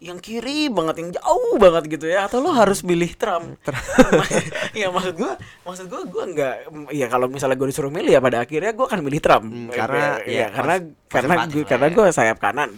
yang 0.00 0.16
kiri 0.16 0.72
banget 0.72 0.96
yang 0.96 1.10
jauh 1.12 1.60
banget 1.60 1.84
gitu 1.92 2.08
ya 2.08 2.24
atau 2.24 2.40
lo 2.40 2.50
harus 2.50 2.80
milih 2.80 3.12
Trump? 3.14 3.60
Ya 4.72 4.88
maksud 4.88 5.12
gua 5.12 5.36
maksud 5.62 5.86
gua 5.86 6.08
gua 6.08 6.24
nggak 6.24 6.54
ya 6.90 7.06
kalau 7.06 7.28
misalnya 7.28 7.54
gue 7.54 7.68
disuruh 7.68 7.92
milih 7.92 8.16
ya 8.16 8.20
pada 8.22 8.40
akhirnya 8.40 8.72
gua 8.72 8.88
akan 8.88 9.04
milih 9.04 9.20
Trump. 9.20 9.44
Hmm, 9.44 9.68
karena 9.68 10.04
ya, 10.24 10.32
ya, 10.32 10.46
karena 10.48 10.74
kons- 10.80 10.94
karena 11.10 11.34
konservatif 11.36 11.52
gue 11.52 11.64
karena 11.68 11.86
ya. 11.86 11.92
gue 11.92 12.06
sayap 12.10 12.38
kanan. 12.40 12.70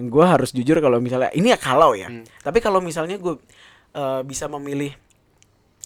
Gua 0.00 0.24
harus 0.32 0.50
jujur 0.50 0.80
kalau 0.80 0.98
misalnya 0.98 1.28
ini 1.30 1.52
ya 1.52 1.58
kalau 1.60 1.92
ya. 1.92 2.08
Hmm. 2.08 2.24
tapi 2.40 2.58
kalau 2.58 2.80
misalnya 2.80 3.20
gue 3.20 3.36
eh, 3.92 4.20
bisa 4.24 4.48
memilih 4.48 4.96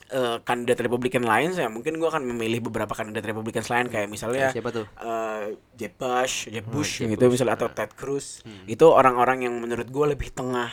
eh, 0.09 0.37
kandidat 0.41 0.81
Republikan 0.81 1.23
lain, 1.23 1.53
saya 1.53 1.69
mungkin 1.69 1.97
gua 1.97 2.13
akan 2.13 2.25
memilih 2.27 2.61
beberapa 2.63 2.93
kandidat 2.93 3.25
Republikan 3.25 3.63
lain 3.63 3.87
kayak 3.89 4.09
misalnya 4.09 4.49
Ya, 4.49 4.55
siapa 4.55 4.71
tuh? 4.71 4.85
eh, 4.85 5.57
Jeb 5.75 5.95
Bush, 5.97 6.49
Jeb 6.49 6.67
Bush 6.67 7.01
Jeb 7.01 7.13
gitu 7.13 7.25
Bush, 7.25 7.33
misalnya 7.39 7.55
atau 7.57 7.69
Ted 7.69 7.93
Cruz. 7.93 8.45
Itu 8.65 8.91
orang-orang 8.91 9.45
yang 9.45 9.55
menurut 9.57 9.89
gua 9.89 10.11
lebih 10.11 10.29
tengah 10.31 10.69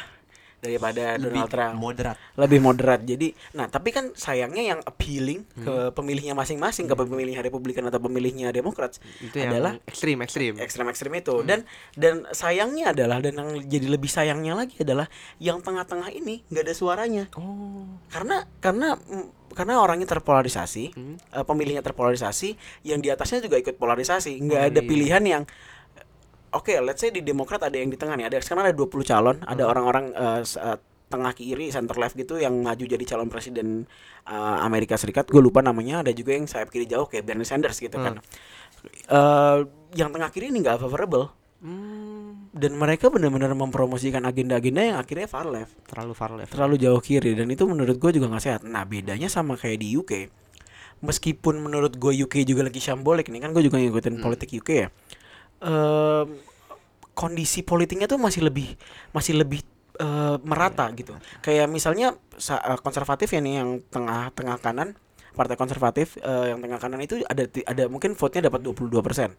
daripada 0.61 1.17
Donald 1.17 1.49
Trump. 1.49 1.73
moderat. 1.75 2.15
lebih 2.37 2.59
moderat. 2.59 3.01
Jadi, 3.01 3.33
nah 3.51 3.65
tapi 3.65 3.89
kan 3.89 4.13
sayangnya 4.13 4.61
yang 4.63 4.79
appealing 4.79 5.41
ke 5.51 5.89
pemilihnya 5.91 6.31
masing-masing, 6.31 6.85
ke 6.85 6.93
pemilihnya 6.93 7.41
Republikan 7.41 7.83
atau 7.83 7.97
pemilihnya 7.97 8.49
Demokrat 8.49 9.01
Itu 9.17 9.35
adalah 9.35 9.81
ekstrim 9.83 10.21
ekstrim. 10.21 10.53
ekstrem-ekstrem 10.55 11.13
itu 11.15 11.41
dan 11.41 11.65
dan 11.93 12.29
sayangnya 12.29 12.93
adalah 12.93 13.17
dan 13.17 13.33
yang 13.33 13.49
jadi 13.65 13.89
lebih 13.89 14.07
sayangnya 14.07 14.53
lagi 14.53 14.77
adalah 14.77 15.09
yang 15.37 15.57
tengah-tengah 15.59 16.13
ini 16.13 16.45
nggak 16.47 16.63
ada 16.63 16.73
suaranya 16.73 17.23
Oh. 17.33 17.89
karena 18.07 18.45
karena 18.59 18.93
mm, 18.95 19.27
karena 19.51 19.73
orangnya 19.77 20.07
terpolarisasi 20.07 20.93
Hmm. 20.93 21.17
eh, 21.17 21.41
pemilihnya 21.41 21.81
terpolarisasi 21.81 22.53
yang 22.83 22.99
di 22.99 23.09
atasnya 23.09 23.41
juga 23.41 23.57
ikut 23.57 23.75
polarisasi 23.75 24.37
nggak 24.39 24.61
Oh, 24.61 24.69
ada 24.69 24.79
iya. 24.79 24.87
pilihan 24.87 25.23
yang 25.25 25.43
oke 26.51 26.73
let's 26.81 26.99
say 26.99 27.09
di 27.09 27.21
Demokrat 27.21 27.59
ada 27.59 27.73
yang 27.73 27.87
di 27.87 27.95
tengah 27.95 28.13
nih 28.13 28.27
ada 28.27 28.37
sekarang 28.37 28.65
ada 28.65 28.75
20 28.75 29.01
calon. 29.01 29.37
Ada 29.41 29.63
Hmm. 29.63 29.71
orang-orang 29.71 30.05
eh, 30.11 30.41
s- 30.41 30.55
eh, 30.55 30.77
tengah 31.07 31.31
kiri 31.31 31.67
center 31.67 31.93
left 31.93 32.15
gitu 32.15 32.35
yang 32.35 32.55
maju 32.57 32.79
jadi 32.81 33.03
calon 33.05 33.27
presiden 33.27 33.83
eh, 34.23 34.57
Amerika 34.61 34.95
Serikat. 34.95 35.27
Gue 35.27 35.39
lupa 35.39 35.59
namanya. 35.59 35.99
Ada 35.99 36.11
juga 36.11 36.31
yang 36.33 36.45
sayap 36.45 36.69
kiri 36.69 36.85
jauh 36.85 37.05
kayak 37.05 37.25
Bernie 37.25 37.43
Sanders 37.43 37.77
gitu 37.77 37.97
kan. 37.97 38.19
Eh, 39.07 39.57
yang 39.93 40.09
tengah 40.09 40.29
kiri 40.29 40.49
ini 40.49 40.59
nggak 40.59 40.77
favorable. 40.77 41.31
Hmm, 41.61 42.49
dan 42.51 42.73
mereka 42.73 43.07
benar-benar 43.07 43.53
mempromosikan 43.53 44.23
agenda-agenda 44.23 44.81
yang 44.83 44.97
akhirnya 44.97 45.25
far 45.25 45.45
left. 45.45 45.77
Terlalu 45.85 46.13
far 46.13 46.31
left. 46.33 46.49
terlalu 46.49 46.75
jauh 46.75 46.97
kiri. 46.97 47.33
Dan 47.33 47.47
itu 47.47 47.63
menurut 47.63 47.95
gue 47.95 48.11
juga 48.11 48.25
nggak 48.27 48.41
sehat. 48.41 48.61
Nah 48.63 48.81
bedanya 48.81 49.27
sama 49.27 49.53
kayak 49.55 49.77
di 49.77 49.93
UK 49.93 50.11
meskipun 51.01 51.57
menurut 51.57 51.97
gue 51.97 52.13
UK 52.15 52.45
juga 52.45 52.61
lagi 52.61 52.77
syambolik 52.77 53.25
nih 53.25 53.41
kan 53.41 53.49
gue 53.51 53.63
juga 53.63 53.81
ngikutin 53.81 54.21
politik 54.21 54.53
UK 54.53 54.69
ya 54.69 54.87
Kondisi 57.11 57.61
politiknya 57.61 58.07
tuh 58.07 58.17
masih 58.17 58.41
lebih 58.47 58.73
masih 59.13 59.37
lebih 59.37 59.61
eh, 59.99 60.37
merata 60.41 60.89
gitu. 60.95 61.13
Kayak 61.43 61.67
misalnya 61.69 62.17
sa- 62.39 62.63
eh, 62.63 62.79
konservatif 62.81 63.29
ya 63.35 63.39
nih 63.43 63.61
yang 63.61 63.69
tengah-tengah 63.93 64.57
kanan 64.63 64.97
partai 65.35 65.55
konservatif 65.59 66.17
eh, 66.19 66.55
yang 66.55 66.59
tengah 66.63 66.79
kanan 66.81 66.99
itu 67.03 67.21
ada 67.27 67.45
ada 67.45 67.83
mungkin 67.91 68.15
vote-nya 68.17 68.47
dapat 68.49 68.63
22% 68.63 69.35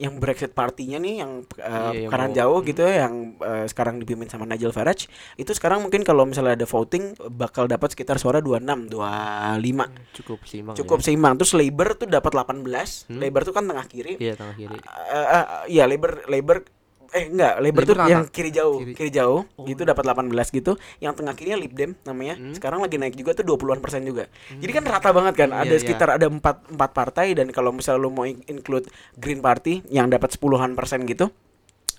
yang 0.00 0.16
Brexit 0.16 0.50
partinya 0.50 0.96
nih 0.96 1.20
yang 1.20 1.44
eh, 1.54 1.68
Iya, 1.92 2.00
yang 2.02 2.10
kanan 2.10 2.30
mau- 2.30 2.36
jauh 2.38 2.58
gitu 2.62 2.80
ya 2.80 3.04
yang 3.04 3.14
eh, 3.36 3.66
sekarang 3.66 4.00
dipimpin 4.00 4.26
sama 4.26 4.42
Nigel 4.42 4.70
Farage 4.70 5.06
itu 5.36 5.52
sekarang 5.52 5.80
mungkin 5.80 6.00
kalau 6.00 6.24
misalnya 6.24 6.56
ada 6.56 6.64
voting 6.64 7.12
bakal 7.30 7.64
dapat 7.66 7.92
sekitar 7.92 8.16
suara 8.16 8.40
26 8.40 8.88
25 8.88 10.16
Cukup 10.16 10.38
seimbang. 10.42 10.74
cukup 10.74 10.98
ya. 10.98 11.04
seimbang 11.04 11.34
terus 11.36 11.52
Labour 11.52 11.94
tuh 11.94 12.06
dapat 12.06 12.32
18 12.32 12.64
Labour 13.12 13.42
tuh 13.42 13.52
kan 13.52 13.64
tengah 13.64 13.84
kiri 13.84 14.16
Iya, 14.16 14.34
tengah 14.34 14.54
kiri. 14.54 14.76
Eh, 14.78 15.26
eh, 15.30 15.44
iya 15.68 15.84
Labor 15.84 16.24
Labor 16.26 16.64
eh 17.10 17.26
enggak 17.26 17.58
Labor, 17.58 17.82
Labor 17.82 17.84
tuh 17.84 17.96
yang 18.06 18.22
kiri 18.26 18.50
jauh 18.50 18.78
kiri. 18.78 18.92
kiri, 18.94 19.10
jauh 19.10 19.42
gitu 19.64 19.82
dapat 19.82 20.04
18 20.04 20.30
gitu. 20.50 20.72
Yang 20.98 21.12
tengah 21.16 21.34
kirinya 21.34 21.58
Lib 21.58 21.72
Dem 21.72 21.92
namanya. 22.02 22.38
Sekarang 22.54 22.78
lagi 22.78 22.96
naik 22.96 23.14
juga 23.14 23.32
tuh 23.32 23.42
20-an 23.44 23.78
persen 23.78 24.02
juga. 24.02 24.30
Jadi 24.48 24.70
kan 24.70 24.84
rata 24.84 25.10
banget 25.10 25.34
kan 25.36 25.50
ada 25.50 25.66
Iya, 25.66 25.72
iya. 25.72 25.80
sekitar 25.80 26.08
ada 26.12 26.26
empat 26.26 26.70
empat 26.70 26.90
partai 26.90 27.34
dan 27.34 27.50
kalau 27.50 27.70
misalnya 27.70 28.00
lu 28.00 28.10
mau 28.10 28.22
in- 28.22 28.42
include 28.46 28.86
Green 29.14 29.38
Party 29.38 29.82
yang 29.88 30.06
dapat 30.06 30.30
10-an 30.30 30.72
persen 30.72 31.02
gitu 31.04 31.28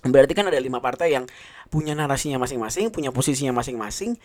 berarti 0.02 0.34
kan 0.34 0.42
ada 0.42 0.58
lima 0.58 0.82
partai 0.82 1.14
yang 1.14 1.30
punya 1.70 1.94
narasinya 1.94 2.34
masing-masing 2.36 2.90
punya 2.90 3.14
posisinya 3.14 3.54
masing-masing 3.54 4.18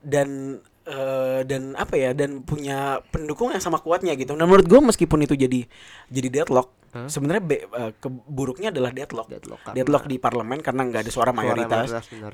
dan 0.00 0.58
eh, 0.82 1.40
dan 1.42 1.72
apa 1.74 1.94
ya 1.94 2.10
dan 2.10 2.40
punya 2.40 2.78
pendukung 3.06 3.48
yang 3.48 3.60
sama 3.60 3.78
kuatnya 3.78 4.12
gitu. 4.12 4.32
Nah 4.32 4.42
menurut 4.42 4.64
gue 4.64 4.80
meskipun 4.82 5.20
itu 5.20 5.34
jadi 5.34 5.68
jadi 6.08 6.28
deadlock, 6.32 6.72
Hah? 6.90 7.06
sebenarnya 7.06 7.42
be- 7.42 7.62
eh, 7.64 7.92
keburuknya 7.94 8.68
adalah 8.70 8.90
deadlock. 8.90 9.28
Deadlock 9.28 9.60
karena- 9.62 9.76
Deadlock 9.76 10.04
di 10.04 10.16
parlemen 10.16 10.58
karena 10.58 10.82
nggak 10.82 11.00
ada 11.00 11.10
suara 11.10 11.30
Suara 11.30 11.36
mayoritas. 11.36 11.86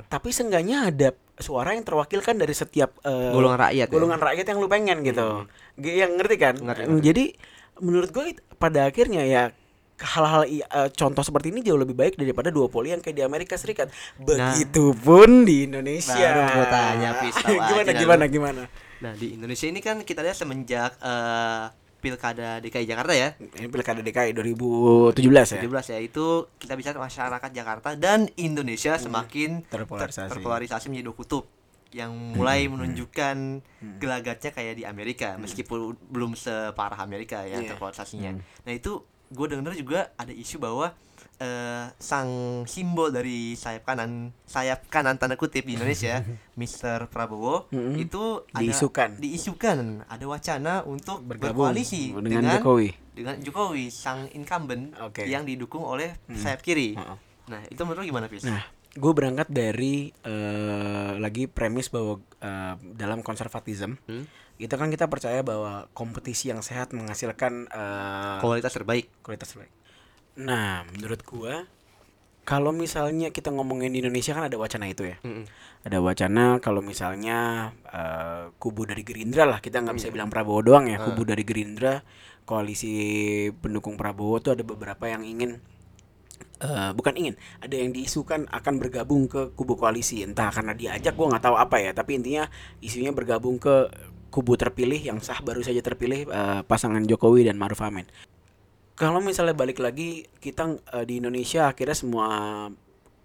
Tapi 0.07 0.29
seenggaknya 0.31 0.87
ada 0.87 1.09
suara 1.37 1.74
yang 1.74 1.83
terwakilkan 1.83 2.35
dari 2.35 2.55
setiap 2.55 2.96
eh, 3.02 3.31
Golongan 3.31 3.61
rakyat 3.62 3.87
ya? 3.87 3.92
golongan 3.92 4.20
rakyat 4.22 4.46
yang 4.46 4.59
lu 4.59 4.68
pengen 4.68 4.98
gitu. 5.02 5.26
G- 5.76 5.96
Yang 5.98 6.12
ngerti 6.16 6.37
kan? 6.38 6.55
Ngerti, 6.57 6.81
Mm, 6.81 6.88
ngerti. 6.88 7.05
Jadi 7.05 7.24
menurut 7.76 8.09
gue 8.09 8.24
pada 8.57 8.81
akhirnya 8.85 9.22
ya 9.22 9.42
hal-hal 9.97 10.43
eh, 10.45 10.63
contoh 10.93 11.21
seperti 11.21 11.49
ini 11.49 11.61
jauh 11.61 11.77
lebih 11.77 11.93
baik 11.93 12.15
daripada 12.15 12.49
duopoli 12.49 12.91
yang 12.91 13.01
kayak 13.01 13.17
di 13.17 13.25
Amerika 13.25 13.57
Serikat. 13.57 13.89
Begitupun 14.19 15.43
di 15.43 15.65
Indonesia. 15.65 16.15
Baru 16.15 16.65
tanya, 16.67 17.11
gimana 17.71 17.81
aja 17.83 17.93
gimana 17.95 18.25
lu. 18.25 18.31
gimana? 18.31 18.63
Nah, 18.97 19.13
di 19.13 19.33
Indonesia 19.33 19.67
ini 19.67 19.81
kan 19.81 20.01
kita 20.01 20.21
lihat 20.21 20.35
semenjak 20.35 20.97
eh, 20.97 21.65
Pilkada 21.97 22.61
DKI 22.61 22.87
Jakarta 22.87 23.13
ya. 23.13 23.35
Ini 23.35 23.67
Pilkada 23.67 23.99
DKI 23.99 24.31
2017 24.33 25.17
ya. 25.17 25.61
17 25.65 25.93
ya 25.93 25.99
itu 25.99 26.27
kita 26.55 26.77
bisa 26.77 26.93
masyarakat 26.93 27.51
Jakarta 27.51 27.89
dan 27.95 28.29
Indonesia 28.37 28.95
semakin 28.95 29.65
ter- 29.65 29.83
Terpolarisasi. 29.83 30.31
terpolarisasi 30.31 30.87
menjadi 30.87 31.07
dua 31.07 31.17
kutub 31.17 31.45
yang 31.91 32.13
mulai 32.13 32.69
menunjukkan 32.69 33.65
gelagatnya 33.97 34.51
kayak 34.53 34.75
di 34.77 34.85
Amerika 34.85 35.35
meskipun 35.35 35.97
belum 36.05 36.37
separah 36.37 37.01
Amerika 37.01 37.41
ya 37.43 37.59
Iya. 37.59 37.73
terpolarisasinya. 37.73 38.37
Nah 38.37 38.73
itu 38.73 39.01
gue 39.29 39.47
denger 39.49 39.75
juga 39.75 40.11
ada 40.15 40.31
isu 40.31 40.57
bahwa 40.57 40.95
eh, 41.37 41.87
sang 41.97 42.31
simbol 42.65 43.09
dari 43.09 43.53
sayap 43.53 43.85
kanan 43.85 44.33
sayap 44.43 44.87
kanan 44.87 45.17
tanda 45.17 45.35
kutip 45.35 45.62
di 45.62 45.75
Indonesia, 45.75 46.23
Mr. 46.57 47.07
Prabowo 47.07 47.69
Mm-mm. 47.69 47.97
itu 47.97 48.23
ada, 48.49 48.62
Diisukan. 48.62 49.11
diisukan 49.17 49.79
ada 50.05 50.25
wacana 50.25 50.81
untuk 50.83 51.21
Bergabung 51.23 51.69
berkoalisi 51.69 52.15
dengan 52.15 52.57
Jokowi. 52.57 52.89
dengan 53.12 53.37
Jokowi 53.39 53.89
sang 53.89 54.31
incumbent 54.31 54.95
Oke. 54.99 55.25
yang 55.25 55.43
didukung 55.43 55.83
oleh 55.83 56.15
sayap 56.31 56.61
kiri. 56.61 56.95
Heeh. 56.95 57.17
Nah, 57.47 57.62
itu 57.65 57.79
menurut 57.81 58.03
gimana, 58.03 58.27
Pis? 58.27 58.43
Nah, 58.43 58.59
gue 58.91 59.12
berangkat 59.12 59.47
dari 59.49 60.11
eh, 60.11 61.12
lagi 61.17 61.47
premis 61.47 61.87
bahwa 61.89 62.19
eh, 62.39 62.75
dalam 62.93 63.21
konservatism 63.21 63.95
Hmm? 64.03 64.25
Itu 64.57 64.73
kan 64.73 64.88
kita 64.88 65.07
percaya 65.12 65.45
bahwa 65.45 65.88
kompetisi 65.92 66.49
yang 66.49 66.64
sehat 66.64 66.97
menghasilkan 66.97 67.69
eh, 67.69 68.38
Kualitas 68.40 68.73
terbaik. 68.73 69.12
kualitas 69.21 69.53
terbaik. 69.53 69.73
Nah, 70.40 70.85
menurut 70.92 71.21
gua 71.25 71.64
kalau 72.47 72.71
misalnya 72.71 73.35
kita 73.35 73.51
ngomongin 73.51 73.90
di 73.90 73.99
Indonesia 74.01 74.31
kan 74.31 74.47
ada 74.47 74.55
wacana 74.55 74.87
itu 74.87 75.03
ya. 75.03 75.19
Mm-mm. 75.27 75.51
Ada 75.83 75.99
wacana 75.99 76.62
kalau 76.62 76.79
misalnya 76.81 77.71
eh, 77.90 78.55
kubu 78.57 78.87
dari 78.87 79.03
Gerindra 79.03 79.45
lah, 79.45 79.59
kita 79.61 79.83
nggak 79.83 79.97
bisa 79.99 80.09
bilang 80.14 80.31
Prabowo 80.33 80.62
doang 80.62 80.87
ya. 80.87 81.03
Kubu 81.03 81.27
dari 81.27 81.42
Gerindra, 81.42 82.01
koalisi 82.47 82.95
pendukung 83.51 83.99
Prabowo 83.99 84.38
tuh 84.40 84.55
ada 84.57 84.62
beberapa 84.64 85.05
yang 85.11 85.27
ingin 85.27 85.59
eh, 86.62 86.90
bukan 86.97 87.12
ingin, 87.19 87.35
ada 87.61 87.75
yang 87.77 87.90
diisukan 87.92 88.49
akan 88.49 88.75
bergabung 88.81 89.27
ke 89.29 89.53
kubu 89.53 89.75
koalisi. 89.77 90.23
Entah 90.23 90.49
karena 90.55 90.73
diajak 90.73 91.12
gua 91.19 91.35
nggak 91.35 91.45
tahu 91.51 91.57
apa 91.59 91.77
ya, 91.83 91.92
tapi 91.92 92.16
intinya 92.16 92.47
isunya 92.79 93.11
bergabung 93.11 93.59
ke 93.61 93.90
kubu 94.37 94.61
terpilih 94.61 95.01
yang 95.01 95.18
sah 95.25 95.40
baru 95.40 95.64
saja 95.64 95.81
terpilih 95.81 96.29
eh, 96.29 96.61
pasangan 96.68 97.01
Jokowi 97.01 97.49
dan 97.49 97.57
Maruf 97.57 97.81
Amin 97.81 98.05
kalau 98.92 99.20
misalnya 99.20 99.57
balik 99.57 99.81
lagi 99.81 100.29
kita 100.37 100.77
eh, 100.92 101.05
di 101.09 101.20
Indonesia 101.20 101.72
akhirnya 101.72 101.96
semua 101.96 102.29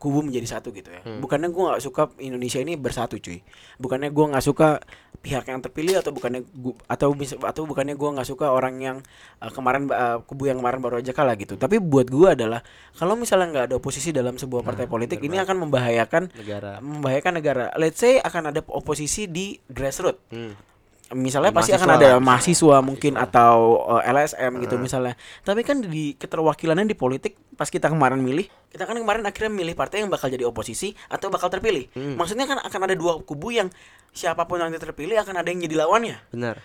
kubu 0.01 0.25
menjadi 0.25 0.57
satu 0.57 0.73
gitu 0.73 0.89
ya. 0.89 1.05
Bukannya 1.21 1.53
gua 1.53 1.77
nggak 1.77 1.83
suka 1.85 2.09
Indonesia 2.17 2.57
ini 2.57 2.73
bersatu 2.73 3.21
cuy. 3.21 3.37
Bukannya 3.77 4.09
gua 4.09 4.33
nggak 4.33 4.41
suka 4.41 4.81
pihak 5.21 5.45
yang 5.45 5.61
terpilih 5.61 6.01
atau 6.01 6.09
bukannya 6.09 6.41
gu- 6.41 6.73
atau 6.89 7.13
atau 7.45 7.63
bukannya 7.69 7.93
gua 7.93 8.17
nggak 8.17 8.25
suka 8.25 8.49
orang 8.49 8.81
yang 8.81 8.97
eh, 9.37 9.51
kemarin 9.53 9.85
eh, 9.87 10.17
kubu 10.25 10.49
yang 10.49 10.57
kemarin 10.57 10.81
baru 10.81 11.05
aja 11.05 11.13
kalah 11.13 11.37
gitu. 11.37 11.53
Tapi 11.53 11.77
buat 11.77 12.09
gua 12.09 12.33
adalah 12.33 12.65
kalau 12.97 13.13
misalnya 13.13 13.53
nggak 13.53 13.65
ada 13.69 13.75
oposisi 13.77 14.09
dalam 14.09 14.41
sebuah 14.41 14.65
partai 14.65 14.89
politik 14.89 15.21
ini 15.21 15.37
akan 15.37 15.69
membahayakan 15.69 16.33
Negara. 16.33 16.81
membahayakan 16.81 17.33
negara. 17.37 17.65
Let's 17.77 18.01
say 18.01 18.17
akan 18.17 18.49
ada 18.49 18.65
oposisi 18.73 19.29
di 19.29 19.61
grassroots 19.69 20.33
Hmm. 20.33 20.57
Misalnya 21.11 21.51
pasti 21.51 21.75
akan 21.75 21.87
mahasiswa 21.87 22.07
ada 22.07 22.09
lah, 22.17 22.21
mahasiswa 22.23 22.77
mungkin 22.79 23.13
atau 23.19 23.83
uh, 23.83 24.01
LSM 24.03 24.51
gitu 24.63 24.75
misalnya. 24.79 25.13
Tapi 25.43 25.61
kan 25.63 25.83
di 25.83 26.15
keterwakilannya 26.15 26.87
di 26.87 26.97
politik 26.97 27.37
pas 27.55 27.67
kita 27.67 27.91
kemarin 27.91 28.19
milih, 28.19 28.47
kita 28.71 28.87
kan 28.87 28.95
kemarin 28.95 29.23
akhirnya 29.27 29.51
milih 29.51 29.75
partai 29.75 30.03
yang 30.03 30.11
bakal 30.11 30.31
jadi 30.31 30.47
oposisi 30.47 30.95
atau 31.11 31.27
bakal 31.27 31.51
terpilih. 31.51 31.91
Hmm. 31.93 32.15
Maksudnya 32.15 32.47
kan 32.47 32.57
akan 32.63 32.79
ada 32.87 32.95
dua 32.95 33.19
kubu 33.21 33.51
yang 33.51 33.67
siapa 34.15 34.47
pun 34.47 34.59
yang 34.59 34.71
terpilih 34.75 35.19
akan 35.19 35.43
ada 35.43 35.47
yang 35.51 35.59
jadi 35.63 35.75
lawannya. 35.85 36.17
Benar. 36.31 36.55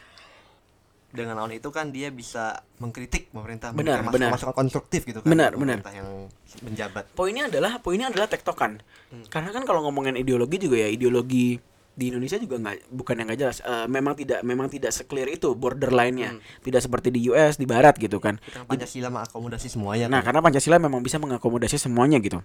Dengan 1.17 1.39
lawan 1.39 1.55
itu 1.57 1.71
kan 1.73 1.95
dia 1.95 2.13
bisa 2.13 2.61
mengkritik 2.83 3.33
pemerintah, 3.33 3.73
Benar, 3.73 4.05
benar. 4.11 4.37
masukan 4.37 4.53
konstruktif 4.53 5.07
gitu 5.09 5.25
kan. 5.25 5.31
Benar, 5.33 5.57
benar. 5.57 5.81
pemerintah 5.81 5.95
yang 5.97 6.09
menjabat. 6.61 7.05
Poinnya 7.17 7.49
adalah 7.49 7.81
poinnya 7.81 8.13
adalah 8.13 8.29
tektokan. 8.29 8.85
Hmm. 9.09 9.25
Karena 9.33 9.51
kan 9.55 9.65
kalau 9.65 9.87
ngomongin 9.89 10.19
ideologi 10.19 10.61
juga 10.61 10.77
ya 10.77 10.89
ideologi 10.93 11.57
di 11.97 12.13
Indonesia 12.13 12.37
juga 12.37 12.61
nggak 12.61 12.93
bukan 12.93 13.15
yang 13.17 13.27
nggak 13.33 13.41
jelas. 13.41 13.59
Eh, 13.65 13.89
memang 13.89 14.13
tidak 14.13 14.45
memang 14.45 14.69
tidak 14.69 14.93
seclear 14.93 15.33
itu 15.33 15.57
borderline-nya. 15.57 16.37
Tidak 16.61 16.81
seperti 16.85 17.09
di 17.09 17.25
US 17.33 17.57
di 17.57 17.65
barat 17.65 17.97
gitu 17.97 18.21
kan. 18.21 18.37
Kan 18.53 18.69
Pancasila 18.69 19.09
mengakomodasi 19.09 19.73
semuanya. 19.73 20.07
Nah, 20.13 20.21
kan. 20.21 20.31
karena 20.31 20.41
Pancasila 20.45 20.77
memang 20.77 21.01
bisa 21.01 21.17
mengakomodasi 21.17 21.81
semuanya 21.81 22.21
gitu. 22.21 22.45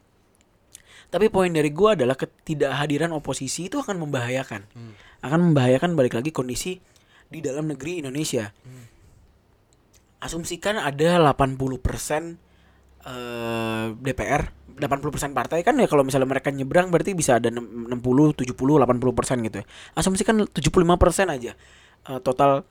Tapi 1.12 1.28
poin 1.28 1.52
dari 1.52 1.68
gua 1.76 2.00
adalah 2.00 2.16
ketidakhadiran 2.16 3.12
oposisi 3.12 3.68
itu 3.68 3.84
akan 3.84 4.00
membahayakan. 4.00 4.64
Akan 5.20 5.40
membahayakan 5.52 6.00
balik 6.00 6.16
lagi 6.16 6.32
kondisi 6.32 6.80
di 7.28 7.44
dalam 7.44 7.68
negeri 7.68 8.00
Indonesia. 8.00 8.56
Asumsikan 10.24 10.80
ada 10.80 11.20
80% 11.20 12.40
eh 13.02 13.86
DPR, 14.00 14.54
80% 14.82 15.38
partai 15.38 15.62
kan 15.62 15.78
ya 15.78 15.86
kalau 15.86 16.02
misalnya 16.02 16.26
mereka 16.26 16.50
nyebrang 16.50 16.90
berarti 16.90 17.14
bisa 17.14 17.38
ada 17.38 17.54
60, 17.54 17.94
70, 17.94 18.58
80% 18.58 19.48
gitu 19.48 19.58
ya. 19.62 19.66
Asumsikan 19.94 20.42
75% 20.50 21.30
aja 21.30 21.54
eh, 22.10 22.20
total 22.26 22.66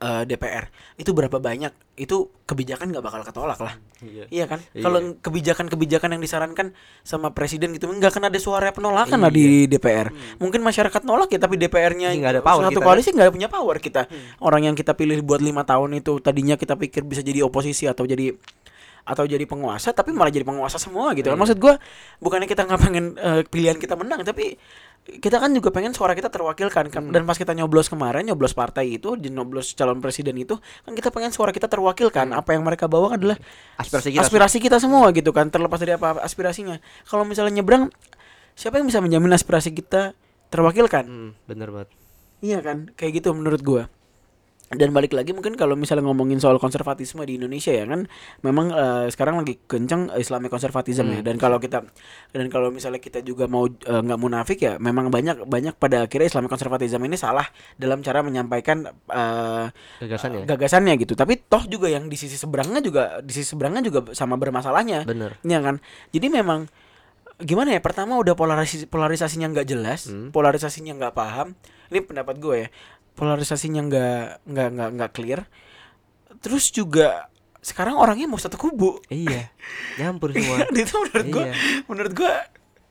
eh, 0.00 0.22
DPR. 0.24 0.72
Itu 0.96 1.12
berapa 1.12 1.36
banyak? 1.36 1.72
Itu 2.00 2.32
kebijakan 2.48 2.90
nggak 2.90 3.04
bakal 3.04 3.20
ketolak 3.28 3.60
lah. 3.60 3.74
Iya. 4.00 4.24
Iya 4.32 4.44
kan? 4.48 4.60
Iya. 4.72 4.82
Kalau 4.84 4.98
kebijakan-kebijakan 5.20 6.16
yang 6.16 6.22
disarankan 6.24 6.72
sama 7.04 7.36
presiden 7.36 7.76
gitu 7.76 7.88
nggak 7.88 8.12
akan 8.16 8.32
ada 8.32 8.38
suara 8.40 8.72
penolakan 8.72 9.20
lah 9.20 9.32
di 9.32 9.68
DPR. 9.68 10.08
Mungkin 10.40 10.64
masyarakat 10.64 11.04
nolak 11.04 11.28
ya 11.32 11.40
tapi 11.40 11.60
DPR-nya 11.60 12.12
Iya, 12.12 12.18
nggak 12.20 12.32
ada 12.40 12.42
power 12.42 12.62
satu 12.72 12.80
koalisi 12.80 13.12
nggak 13.12 13.32
punya 13.32 13.48
power 13.52 13.76
kita. 13.80 14.08
Orang 14.40 14.64
yang 14.64 14.76
kita 14.76 14.96
pilih 14.96 15.20
buat 15.20 15.44
lima 15.44 15.68
tahun 15.68 16.00
itu 16.00 16.20
tadinya 16.24 16.56
kita 16.56 16.80
pikir 16.80 17.04
bisa 17.04 17.20
jadi 17.20 17.44
oposisi 17.44 17.84
atau 17.84 18.08
jadi 18.08 18.32
atau 19.04 19.28
jadi 19.28 19.44
penguasa 19.44 19.92
tapi 19.92 20.16
malah 20.16 20.32
jadi 20.32 20.48
penguasa 20.48 20.80
semua 20.80 21.12
gitu 21.12 21.28
kan. 21.28 21.36
Maksud 21.36 21.60
gua 21.60 21.76
bukannya 22.18 22.48
kita 22.48 22.64
nggak 22.64 22.80
pengen 22.80 23.04
eh, 23.16 23.40
pilihan 23.44 23.76
kita 23.76 23.94
menang 23.94 24.24
tapi 24.24 24.56
kita 25.04 25.36
kan 25.36 25.52
juga 25.52 25.68
pengen 25.68 25.92
suara 25.92 26.16
kita 26.16 26.32
terwakilkan 26.32 26.88
kan. 26.88 27.04
Dan 27.12 27.28
pas 27.28 27.36
kita 27.36 27.52
nyoblos 27.52 27.92
kemarin 27.92 28.24
nyoblos 28.24 28.56
partai 28.56 28.96
itu 28.96 29.12
nyoblos 29.20 29.76
calon 29.76 30.00
presiden 30.00 30.32
itu 30.40 30.56
kan 30.56 30.96
kita 30.96 31.12
pengen 31.12 31.28
suara 31.28 31.52
kita 31.52 31.68
terwakilkan. 31.68 32.32
Apa 32.32 32.56
yang 32.56 32.64
mereka 32.64 32.88
bawa 32.88 33.20
adalah 33.20 33.36
Aspirasi 33.76 34.16
kita. 34.16 34.24
aspirasi 34.24 34.56
kita 34.64 34.80
semua 34.80 35.12
gitu 35.12 35.28
kan 35.36 35.52
terlepas 35.52 35.76
dari 35.76 35.92
apa 36.00 36.24
aspirasinya. 36.24 36.80
Kalau 37.04 37.28
misalnya 37.28 37.60
nyebrang 37.60 37.92
siapa 38.56 38.80
yang 38.80 38.88
bisa 38.88 39.04
menjamin 39.04 39.28
aspirasi 39.36 39.76
kita 39.76 40.16
terwakilkan? 40.48 41.04
Hmm, 41.04 41.30
bener 41.44 41.68
banget. 41.68 41.92
iya 42.40 42.64
kan? 42.64 42.88
Kayak 42.96 43.20
gitu 43.20 43.36
menurut 43.36 43.60
gua 43.60 43.92
dan 44.76 44.90
balik 44.92 45.14
lagi 45.14 45.30
mungkin 45.32 45.54
kalau 45.54 45.74
misalnya 45.78 46.04
ngomongin 46.06 46.38
soal 46.42 46.58
konservatisme 46.58 47.22
di 47.24 47.38
Indonesia 47.38 47.72
ya 47.72 47.86
kan 47.86 48.06
memang 48.42 48.70
eh, 48.70 49.06
sekarang 49.10 49.40
lagi 49.40 49.58
kenceng 49.64 50.12
Islamic 50.18 50.50
konservatisme 50.50 51.08
ya. 51.10 51.22
Dan 51.24 51.38
kalau 51.38 51.62
kita 51.62 51.86
dan 52.34 52.46
kalau 52.52 52.68
misalnya 52.74 52.98
kita 52.98 53.22
juga 53.22 53.46
mau 53.46 53.66
eh, 53.66 54.00
nggak 54.04 54.20
munafik 54.20 54.58
ya 54.60 54.76
memang 54.82 55.08
banyak 55.08 55.46
banyak 55.46 55.74
pada 55.78 56.04
akhirnya 56.06 56.28
Islamic 56.28 56.50
konservatisme 56.50 57.02
ini 57.06 57.16
salah 57.16 57.46
dalam 57.78 58.02
cara 58.02 58.20
menyampaikan 58.20 58.84
eh, 58.90 59.66
Gagasan 60.02 60.42
ya. 60.42 60.44
gagasannya 60.44 60.94
gitu. 61.00 61.14
Tapi 61.16 61.40
toh 61.46 61.64
juga 61.66 61.88
yang 61.88 62.06
di 62.10 62.16
sisi 62.18 62.34
seberangnya 62.34 62.80
juga 62.84 63.22
di 63.24 63.32
sisi 63.32 63.48
seberangnya 63.54 63.82
juga 63.84 64.12
sama 64.12 64.34
bermasalahnya. 64.36 65.06
Bener. 65.06 65.38
Iya 65.46 65.58
kan? 65.62 65.78
Jadi 66.12 66.26
memang 66.30 66.66
gimana 67.42 67.74
ya 67.74 67.82
pertama 67.82 68.14
udah 68.14 68.38
polarisasi 68.38 68.86
polarisasinya 68.86 69.50
nggak 69.50 69.66
jelas 69.66 70.06
polarisasinya 70.30 70.94
nggak 70.98 71.14
paham. 71.18 71.58
Ini 71.90 72.00
pendapat 72.06 72.38
gue 72.40 72.56
ya 72.66 72.68
polarisasinya 73.14 73.80
nggak 73.82 74.18
nggak 74.44 74.68
nggak 74.70 74.90
nggak 74.92 75.10
clear 75.12 75.40
terus 76.38 76.68
juga 76.68 77.30
sekarang 77.58 77.96
orangnya 77.96 78.28
mau 78.28 78.36
satu 78.36 78.60
kubu 78.60 79.00
Iya. 79.08 79.48
Nyampur 79.96 80.30
semua. 80.36 80.68
itu 80.68 80.92
menurut 80.92 81.26
gue 81.26 81.44
Iya. 81.44 81.54
menurut 81.88 82.12
gue 82.12 82.32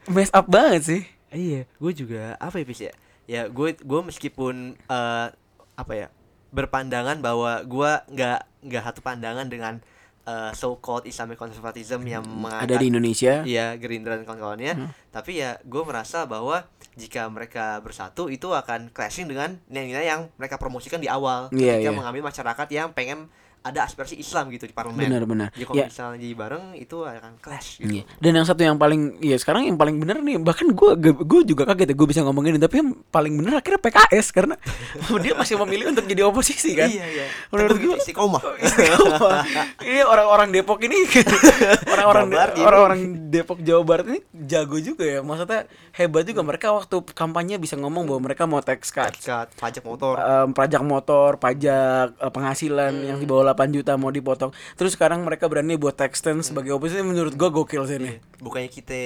mess 0.09 0.33
up 0.33 0.47
banget 0.47 0.81
sih 0.83 1.03
Iya, 1.29 1.65
gue 1.65 1.91
juga 1.93 2.37
apa 2.37 2.57
ya 2.57 2.65
ya? 2.65 2.93
Ya 3.25 3.41
gue 3.47 3.73
gue 3.73 4.01
meskipun 4.03 4.77
eh, 4.77 5.27
apa 5.73 5.93
ya 5.93 6.07
berpandangan 6.49 7.17
bahwa 7.19 7.65
gue 7.65 7.91
nggak 8.13 8.39
nggak 8.61 8.83
satu 8.83 9.01
pandangan 9.01 9.49
dengan 9.49 9.81
eh, 10.23 10.51
so 10.53 10.77
called 10.77 11.05
Islamic 11.05 11.35
conservatism 11.35 12.05
yang 12.05 12.21
ada 12.45 12.77
di 12.77 12.89
Indonesia 12.89 13.41
Iya 13.41 13.73
Gerindra 13.75 14.13
dan 14.13 14.25
kawan-kawannya. 14.25 14.73
Hmm. 14.77 14.89
Tapi 15.09 15.41
ya 15.41 15.57
gue 15.61 15.81
merasa 15.81 16.25
bahwa 16.25 16.69
jika 16.93 17.25
mereka 17.29 17.81
bersatu 17.81 18.29
itu 18.29 18.53
akan 18.53 18.93
clashing 18.93 19.25
dengan 19.25 19.57
nilai-nilai 19.69 20.05
yang 20.05 20.21
mereka 20.37 20.61
promosikan 20.61 21.01
di 21.01 21.09
awal 21.09 21.49
Iya, 21.49 21.81
ketika 21.81 21.91
iya. 21.91 21.97
mengambil 21.97 22.21
masyarakat 22.29 22.67
yang 22.69 22.93
pengen 22.93 23.29
ada 23.63 23.87
aspirasi 23.87 24.19
Islam 24.19 24.51
gitu 24.51 24.67
di 24.67 24.75
parlemen. 24.75 25.07
benar-benar 25.07 25.49
Jadi 25.55 25.63
kalau 25.63 25.79
ya 25.79 25.87
misalnya 25.87 26.19
jadi 26.19 26.35
bareng 26.35 26.65
itu 26.75 26.97
akan 27.07 27.33
clash 27.39 27.79
gitu. 27.79 27.93
Iya. 27.95 28.03
Dan 28.19 28.31
yang 28.35 28.45
satu 28.45 28.61
yang 28.61 28.75
paling 28.75 29.23
ya 29.23 29.39
sekarang 29.39 29.71
yang 29.71 29.79
paling 29.79 29.95
bener 30.03 30.19
nih 30.19 30.35
bahkan 30.43 30.67
gue 30.67 30.91
gue 30.99 31.41
juga 31.47 31.63
kaget 31.71 31.91
ya 31.91 31.95
gue 31.95 32.07
bisa 32.11 32.21
ngomongin 32.27 32.59
ini 32.59 32.61
tapi 32.61 32.83
yang 32.83 32.91
paling 33.07 33.33
bener 33.39 33.63
akhirnya 33.63 33.79
PKS 33.79 34.27
karena 34.35 34.55
dia 35.23 35.33
masih 35.39 35.55
memilih 35.63 35.95
untuk 35.95 36.03
jadi 36.03 36.21
oposisi 36.27 36.75
kan. 36.75 36.91
Iya 36.91 37.05
iya. 37.07 37.25
Menurut 37.55 37.77
gue 37.79 37.95
istiqomah. 38.03 38.43
Istiqomah. 38.67 39.43
ini 39.79 40.01
orang-orang 40.03 40.51
Depok 40.51 40.79
ini 40.83 40.99
orang-orang 41.93 42.27
orang-orang 42.59 43.01
Depok 43.31 43.63
Jawa 43.63 43.81
Barat 43.87 44.05
ini 44.11 44.19
jago 44.43 44.75
juga 44.83 45.07
ya. 45.07 45.19
Maksudnya 45.23 45.71
hebat 45.95 46.27
juga 46.27 46.43
mereka 46.43 46.75
waktu 46.75 46.99
kampanye 47.15 47.55
bisa 47.55 47.79
ngomong 47.79 48.03
bahwa 48.11 48.27
mereka 48.27 48.43
mau 48.43 48.59
tax 48.59 48.91
cut. 48.91 49.15
Cut, 49.23 49.47
pajak 49.55 49.87
motor. 49.87 50.19
Em, 50.19 50.51
pajak 50.51 50.81
motor, 50.83 51.39
pajak 51.39 52.11
eh, 52.19 52.31
penghasilan 52.33 52.91
yang 53.07 53.17
di 53.23 53.25
bawah 53.29 53.52
8 53.53 53.69
juta 53.69 53.93
mau 53.95 54.09
dipotong. 54.09 54.49
Terus 54.73 54.97
sekarang 54.97 55.21
mereka 55.21 55.45
berani 55.45 55.77
buat 55.77 55.93
tax 55.93 56.19
stand 56.19 56.41
sebagai 56.41 56.73
oposisi 56.73 57.05
menurut 57.05 57.37
gua 57.37 57.53
gokil 57.53 57.85
sih 57.85 58.01
ini. 58.01 58.17
Bukannya 58.41 58.69
kita 58.73 58.99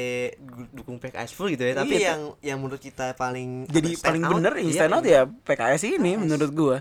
dukung 0.72 0.98
PKS 0.98 1.36
full 1.36 1.52
gitu 1.52 1.68
ya, 1.68 1.76
tapi 1.76 2.00
Iya, 2.00 2.16
yang 2.16 2.22
yang 2.40 2.58
menurut 2.64 2.80
kita 2.80 3.14
paling 3.14 3.68
Jadi 3.68 4.00
paling 4.00 4.24
out, 4.24 4.34
bener 4.40 4.54
iya, 4.56 4.62
yang 4.64 4.72
stand 4.74 4.94
out 4.96 5.06
ya 5.06 5.22
PKS 5.28 5.84
ini 6.00 6.12
menurut 6.16 6.52
gua. 6.56 6.78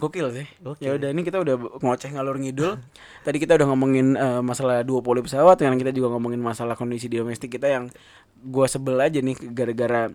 Gokil 0.00 0.32
sih. 0.32 0.46
Ya 0.80 0.96
udah 0.96 1.12
ini 1.12 1.20
kita 1.20 1.44
udah 1.44 1.60
ngoceh 1.84 2.08
ngalur 2.16 2.40
ngidul. 2.40 2.80
Tadi 3.28 3.36
kita 3.36 3.60
udah 3.60 3.68
ngomongin 3.68 4.16
eh, 4.16 4.40
masalah 4.40 4.80
duopoli 4.80 5.20
pesawat, 5.20 5.60
yang 5.60 5.76
kita 5.76 5.92
juga 5.92 6.16
ngomongin 6.16 6.40
masalah 6.40 6.72
kondisi 6.72 7.12
di 7.12 7.20
domestik 7.20 7.52
kita 7.52 7.68
yang 7.68 7.92
gua 8.40 8.64
sebel 8.64 8.96
aja 8.96 9.20
nih 9.20 9.36
gara-gara 9.52 10.08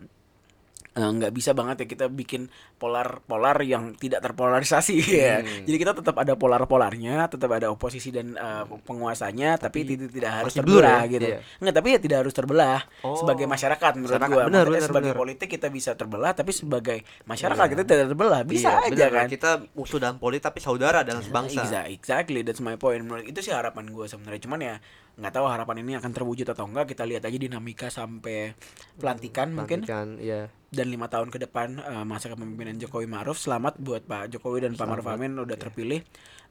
eh, 0.95 1.09
nggak 1.11 1.29
bisa 1.29 1.51
banget 1.51 1.83
ya 1.83 1.87
kita 1.87 2.05
bikin 2.07 2.47
polar 2.75 3.19
polar 3.21 3.59
yang 3.59 3.93
tidak 3.93 4.19
terpolarisasi 4.21 4.95
ya. 5.21 5.39
Hmm. 5.39 5.63
Jadi 5.63 5.77
kita 5.77 5.91
tetap 5.93 6.15
ada 6.15 6.33
polar 6.33 6.63
polarnya, 6.63 7.27
tetap 7.27 7.51
ada 7.51 7.67
oposisi 7.67 8.09
dan 8.09 8.33
eh, 8.33 8.63
penguasanya, 8.81 9.57
tapi, 9.57 9.83
tidak 9.83 10.09
tidak 10.09 10.31
harus 10.33 10.53
terbelah 10.53 11.03
ya? 11.03 11.11
gitu. 11.11 11.27
Iya. 11.27 11.39
Enggak, 11.59 11.75
tapi 11.75 11.87
ya 11.89 11.99
tidak 11.99 12.17
harus 12.21 12.33
terbelah 12.33 12.79
Oh. 13.01 13.13
sebagai 13.13 13.45
masyarakat 13.45 13.91
menurut 13.93 14.15
Masyarakat, 14.15 14.33
gua. 14.33 14.43
benar, 14.45 14.55
Maksudnya 14.57 14.71
benar, 14.77 14.89
sebagai 14.89 15.11
benar. 15.11 15.21
politik 15.21 15.47
kita 15.51 15.67
bisa 15.69 15.91
terbelah, 15.93 16.31
tapi 16.31 16.51
sebagai 16.51 16.97
masyarakat 17.23 17.61
Iya. 17.61 17.71
kita 17.71 17.83
tidak 17.85 18.05
terbelah. 18.09 18.41
Bisa 18.41 18.69
Iya, 18.71 18.85
aja 18.85 18.95
benar, 18.95 19.09
kan. 19.11 19.27
Kita 19.29 19.51
musuh 19.71 19.99
dalam 19.99 20.17
politik 20.17 20.43
tapi 20.45 20.59
saudara 20.59 20.99
dalam 21.01 21.19
sebangsa. 21.19 21.61
Exa- 21.61 21.87
Exactly, 21.87 22.41
that's 22.41 22.59
my 22.59 22.75
point. 22.75 23.01
Menurut 23.01 23.23
itu 23.23 23.41
sih 23.41 23.51
harapan 23.51 23.87
gue 23.87 24.05
sebenarnya. 24.05 24.41
Cuman 24.41 24.59
ya 24.59 24.75
nggak 25.15 25.33
tahu 25.33 25.45
harapan 25.47 25.79
ini 25.81 25.95
akan 25.95 26.11
terwujud 26.11 26.47
atau 26.51 26.67
enggak. 26.67 26.91
Kita 26.91 27.07
lihat 27.07 27.23
aja 27.23 27.37
dinamika 27.39 27.87
sampai 27.87 28.51
pelantikan 28.99 29.55
mungkin 29.55 29.83
Pelantikan, 29.87 30.19
iya. 30.19 30.51
dan 30.71 30.87
lima 30.91 31.07
tahun 31.07 31.31
ke 31.31 31.39
depan 31.47 31.79
eh, 31.79 32.03
masa 32.03 32.27
kepemimpinan 32.27 32.75
Jokowi 32.75 33.07
Maruf. 33.07 33.39
Selamat 33.39 33.79
buat 33.79 34.03
Pak 34.03 34.35
Jokowi 34.35 34.67
dan 34.67 34.75
Pak 34.75 34.87
Maruf 34.87 35.07
Selamat, 35.07 35.19
Amin 35.23 35.31
udah 35.39 35.57
terpilih. 35.57 36.03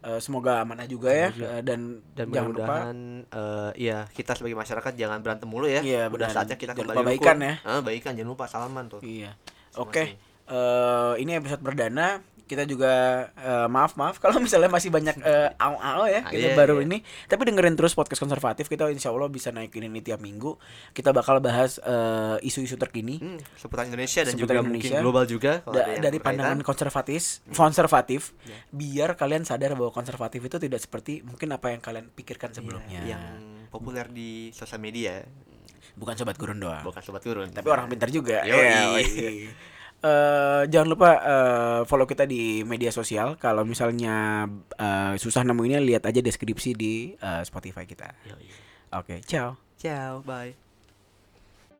Eh, 0.05 0.20
semoga 0.20 0.61
amanah 0.61 0.85
juga 0.85 1.09
ya 1.09 1.33
Eh, 1.33 1.64
dan, 1.64 2.05
Dan 2.12 2.29
jangan 2.29 2.53
lupa 2.53 2.77
eh, 2.92 3.70
iya 3.88 4.05
kita 4.12 4.37
sebagai 4.37 4.57
masyarakat 4.61 4.92
jannya 4.92 5.20
berantem 5.24 5.48
mulu 5.48 5.64
ya. 5.64 5.81
Iya, 5.81 6.12
Udah 6.12 6.29
saatnya 6.29 6.61
kita 6.61 6.77
Jangan 6.77 6.92
kembali 6.92 6.96
lupa 7.00 7.09
baikan 7.09 7.37
ya. 7.40 7.55
Ah, 7.64 7.81
baikan 7.81 8.12
jangan 8.12 8.31
lupa 8.37 8.44
salaman 8.44 8.85
tuh. 8.92 9.00
Iya. 9.00 9.33
Oke. 9.81 10.20
eh 10.44 11.12
ini 11.24 11.40
episode 11.40 11.64
perdana. 11.64 12.20
Kita 12.44 12.62
juga 12.62 12.92
eh, 13.33 13.66
maaf 13.66 13.94
maaf 13.94 14.16
kalau 14.22 14.37
misalnya 14.37 14.68
masih 14.68 14.88
banyak 14.88 15.16
eh, 15.16 15.50
au-au 15.57 16.04
ya 16.04 16.20
Ah, 16.20 16.28
kita 16.28 16.48
iya, 16.50 16.54
baru 16.54 16.78
iya. 16.78 16.85
ini. 16.85 16.98
Tapi 17.24 17.42
dengerin 17.44 17.72
terus 17.72 17.92
podcast 17.92 18.18
konservatif 18.18 18.66
kita 18.66 18.87
insya 18.87 19.09
Allah 19.09 19.26
bisa 19.26 19.48
naikin 19.48 19.83
ini 19.83 19.98
tiap 19.98 20.18
minggu. 20.18 20.61
Kita 20.90 21.11
bakal 21.11 21.38
bahas 21.38 21.76
eh, 21.78 22.37
isu-isu 22.42 22.76
terkini 22.76 23.16
Hmm, 23.16 23.40
seputar 23.54 23.85
Indonesia 23.85 24.20
dan 24.20 24.33
Seputar 24.33 24.37
juga 24.37 24.52
Indonesia. 24.62 24.88
mungkin 24.90 25.02
global 25.02 25.24
juga 25.24 25.52
da- 25.66 25.88
dari 25.98 26.18
pandangan 26.18 26.61
konservatif, 26.61 27.22
konservatif. 27.50 28.37
Iya. 28.42 28.59
Biar 28.70 29.11
kalian 29.14 29.42
sadar 29.42 29.72
bahwa 29.72 29.88
konservatif 29.90 30.40
itu 30.40 30.57
tidak 30.59 30.78
seperti 30.78 31.20
mungkin 31.20 31.48
apa 31.50 31.68
yang 31.68 31.80
kalian 31.80 32.09
pikirkan 32.09 32.50
Iya, 32.50 32.57
sebelumnya. 32.57 33.00
yang 33.04 33.22
populer 33.66 34.07
di 34.07 34.30
sosial 34.50 34.78
media 34.78 35.24
Bukan 35.94 36.14
sobat 36.14 36.35
gurun 36.35 36.59
doang. 36.59 36.83
bukan 36.83 37.00
sobat 37.00 37.20
turun 37.20 37.48
Tapi 37.48 37.66
orang 37.66 37.87
pintar 37.87 38.09
juga. 38.09 38.42
Yoi. 38.42 38.59
Iya, 38.59 38.78
yoi. 38.90 39.46
Eh, 40.04 40.62
jangan 40.68 40.88
lupa 40.92 41.10
eh, 41.16 41.80
follow 41.88 42.04
kita 42.04 42.28
di 42.28 42.60
media 42.68 42.92
sosial. 42.92 43.40
Kalau 43.40 43.64
misalnya 43.64 44.44
eh, 44.76 45.16
susah 45.16 45.48
nemuinnya, 45.48 45.80
lihat 45.80 46.04
aja 46.04 46.20
deskripsi 46.20 46.76
di 46.76 47.16
eh, 47.16 47.42
Spotify 47.48 47.88
kita. 47.88 48.12
Oke, 48.92 49.24
ciao. 49.24 49.56
ciao 49.80 50.20
bye 50.22 50.63